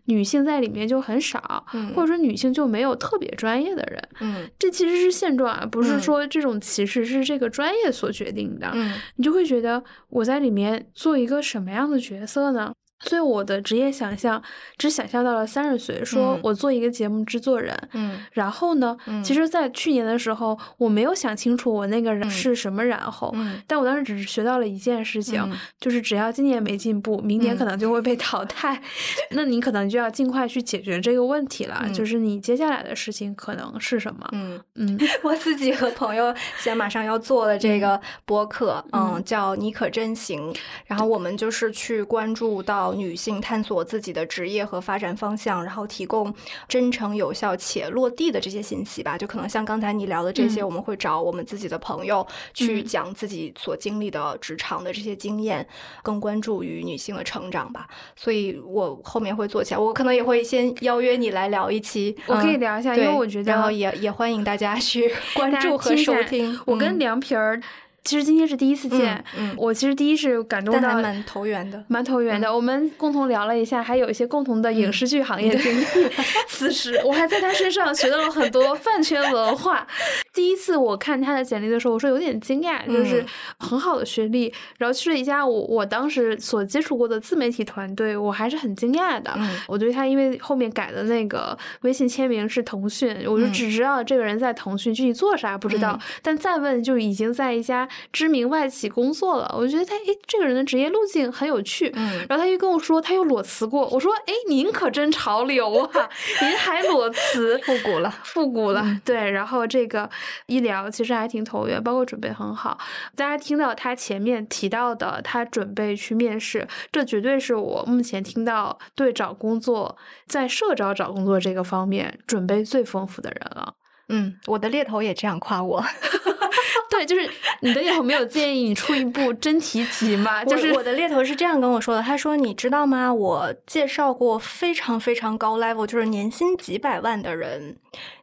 [0.05, 1.65] 女性在里面就很少，
[1.95, 8.71] 或者说女性就没有特别专业的人，这其实是现状啊，不是说这种歧视是这个专业所决定的，
[9.17, 12.73] 你就会觉得我在里面做一个什么样的角色呢？
[13.03, 14.43] 所以我的职业想象
[14.79, 23.35] 只想象到了三十岁，说我做一个节目制作人，嗯，然后呢，其实，在去年的时候，我没有想清楚我那个人是什么，然后，
[23.67, 25.43] 但我当时只是学到了一件事情，
[25.81, 28.81] 就是只要今年没进步，明年可能就会被淘汰，
[29.33, 34.29] 那你可能就要尽快去解决这个问题了，就是你接下来的事情可能是什么？
[34.33, 34.61] 嗯。
[34.75, 40.55] 嗯， 我自己和朋友现在马上要做的这个播客，嗯，叫你可真行，
[40.87, 42.92] 然后我们就是去关注到。
[42.95, 46.33] 女性探索自己的职业和发展方向，然后提供
[46.69, 49.17] 真诚、有效且落地的这些信息吧。
[49.19, 55.67] 就可能像刚才你聊的这些，我们会找我们自己的朋友去讲自己所经历的职场的这些经验，
[56.03, 57.87] 更关注于女性的成长吧。
[58.17, 66.59] 所以我后面会做起来，我可能也会先邀约你来聊一期，我可以聊一下，因为我觉得，然后也也欢迎大家去 关注和收听。
[66.67, 67.61] 我跟凉皮儿。
[68.05, 69.25] 其实今天是第一次见，
[69.57, 72.53] 我其实第一是感动到蛮投缘的，蛮投缘的。
[72.53, 75.85] 我们共同聊了一下，还有一些共同的影视剧行业经历。
[76.49, 79.87] 此时我还在他身上学到了很多饭圈文化。
[80.33, 83.25] 第一次我看他的简历的时候，我说有点惊讶，就是
[83.59, 89.33] 很好的学历，然后去了一家我我当时所接触过的自媒体团队，我还是很惊讶的。
[89.69, 97.89] 我对他因为后面改的那个微信签名是腾讯，我就只知道这个人在腾讯，具体做啥不知道，但再问就已经在一家。
[98.13, 101.91] 知名外企工作了，我觉得他诶，这个人的职业路径很有趣。
[101.95, 106.09] 嗯，然后他又跟我说他又裸辞过，我说诶，您可真潮流啊，
[106.41, 108.85] 您还裸辞，复古了，复古了。
[109.05, 110.09] 对，然后这个
[110.47, 112.79] 医疗其实还挺投缘，包括准备很好。
[113.17, 119.97] 大家听到他前面提到的，他准备去面试，这绝对是我目前听到对找工作
[120.27, 123.75] 在社招找工作这个方面准备最丰富的人了。
[124.09, 125.83] 嗯，我的猎头也这样夸我。
[126.91, 127.29] 对，就是
[127.61, 130.45] 你的猎头没有建议你出一部真题集吗？
[130.45, 133.13] 就是我的猎头是这样跟我说的，他说你知道吗？
[133.13, 137.77] 我介绍过非常非常高 level，就是年薪几百万的人，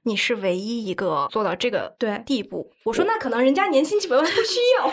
[0.03, 2.71] 你是唯一一个做到这个对地步。
[2.83, 4.91] 我说那可能人家年薪几百万不需要，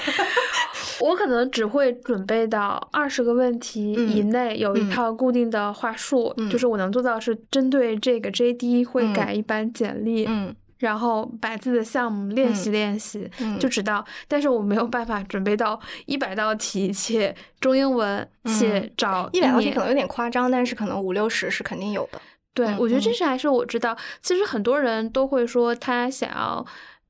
[1.07, 10.27] 我可能只会准备到二十个问题以内，有一套固定的话术，就是我能做到是针对这个 JD 会改一版简历。
[10.27, 10.55] 嗯。
[10.79, 14.05] 然后把自己的项目练习练习，就知道。
[14.29, 22.21] 但是我没有办法准备到一百道题，且中英文，且找一百道题可能有点夸张，但是可能五六十是肯定有的。
[22.55, 23.95] 对，我觉得这是还是我知道。
[24.23, 26.65] 其实很多人都会说他想要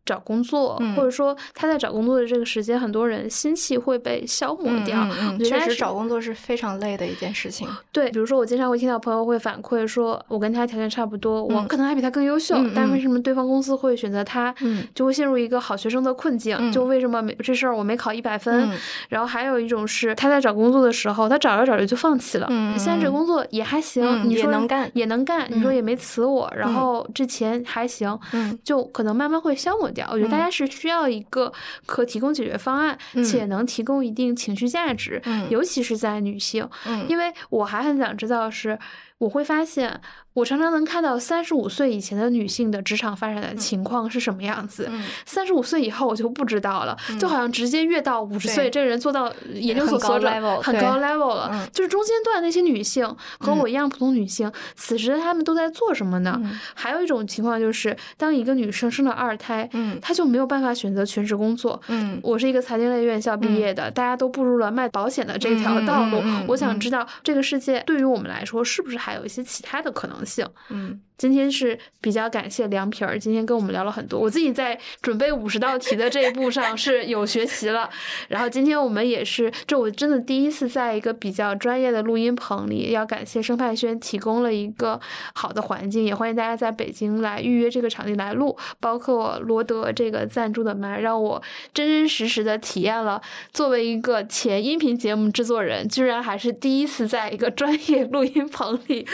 [0.06, 4.96] 找工作，嗯或者说他在找工作的这个时间，很多人心气会被消磨掉。
[5.04, 7.68] 嗯嗯嗯确实找工作是非常累的一件事情。
[7.92, 14.54] 对，比如说我经常会听到朋友会反馈说，我跟他条件差不多，我嗯可能还比他更优秀，但为什么对方公司会选择他？
[14.60, 18.70] 嗯就会陷入一个好学生的困境，嗯就为什么没这事儿我没考一百分？
[18.70, 18.76] 嗯
[19.08, 22.46] 然后还有一种是他在找工作的时候，他找着找着就放弃了。
[22.50, 30.06] 嗯嗯现在这工作也还行，你说能干也能干，你说嗯也没辞我，然嗯后这钱还行，嗯就可能慢慢会消磨掉。
[30.12, 30.40] 我觉得大嗯。
[30.44, 31.52] 家是需要一个
[31.86, 33.24] 可提供解决方案，嗯。
[33.24, 35.48] 且能提供一定情绪价值，嗯。
[35.50, 37.08] 尤其是在女性，嗯。
[37.08, 38.78] 因为我还很想知道是，
[39.18, 40.00] 我会发现
[40.36, 44.86] 我常常能看到三十五岁以前的女性的职场发展的情况是什么样子。
[44.90, 51.48] 嗯三十五岁以后我就不知道了，就好像直接越到五十岁，这个人做到研究所高所长很高 level 了。
[51.52, 56.38] 嗯就是中间段那些女性和我一样普通女性，此时她们都在做什么呢？
[56.44, 61.80] 嗯还有一种情况就是，当一个女生生了二胎，嗯她就没有办法选择全职工作。
[61.88, 66.22] 嗯我是一个财经类院校毕业的，大家都步入了卖保险的这条道路。
[66.46, 70.46] 我想嗯知道这个世界对于我们来说，是不是还有一些其他的可能性？
[70.70, 74.20] 嗯今天是比较感谢凉皮儿，今天跟我们聊了很多。
[74.20, 77.88] 我自己在准备五十道题的这一步上是有学习了，
[78.28, 85.00] 然后今天我们也是，这我真的第一次在一个比较专业的录音棚里，要感谢生态轩提供了一个
[85.32, 93.22] 好的环境，也欢迎大家在北京来预约这个场地来录，包括罗德这个赞助的麦，让我真真实实的体验了
[93.54, 99.06] 作为一个前音频节目制作人，居然还是第一次在一个专业录音棚里。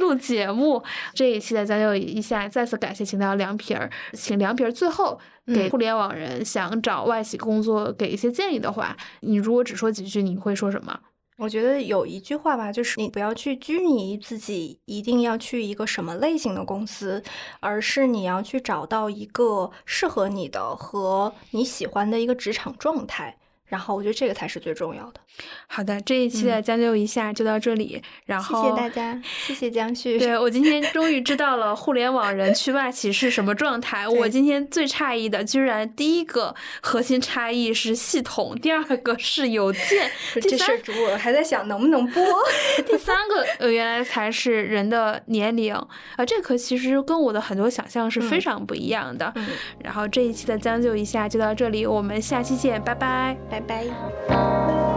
[0.00, 0.82] 录节目
[1.14, 10.98] 这一期的将就一下，再次感谢请到凉皮儿，请凉皮儿最后给嗯互联网人想找外企工作给一些建议的话，你如果只说几句，你会说什么？
[11.36, 17.22] 我觉得有一句话吧，就是你不要去拘泥于自己一定要去一个什么类型的公司，
[17.60, 23.38] 而是你要去找到一个适合你的和你喜欢的一个职场状态。
[23.70, 25.20] 然后我觉得这个才是最重要的。
[25.66, 30.18] 好的，这一期的将就一下就到这里，然嗯谢后谢大家，谢谢江旭。
[30.18, 34.06] 对我今天终于知道了互联网人去外企是什么状态。
[34.06, 40.10] 我今天最诧异的，居然第一个核心差异是系统，第二个是邮件，
[40.42, 40.80] 这事儿
[41.12, 42.22] 我还在想能不能播。
[42.84, 49.32] 第三个呃原来才是人的年龄啊，这可其实跟我的很多想象是非嗯常不一样的。
[49.36, 49.46] 嗯，
[49.84, 53.59] 然后这一期的将就一下就到这里，我们下期见，拜拜拜。
[53.66, 53.86] 拜
[54.28, 54.89] 拜。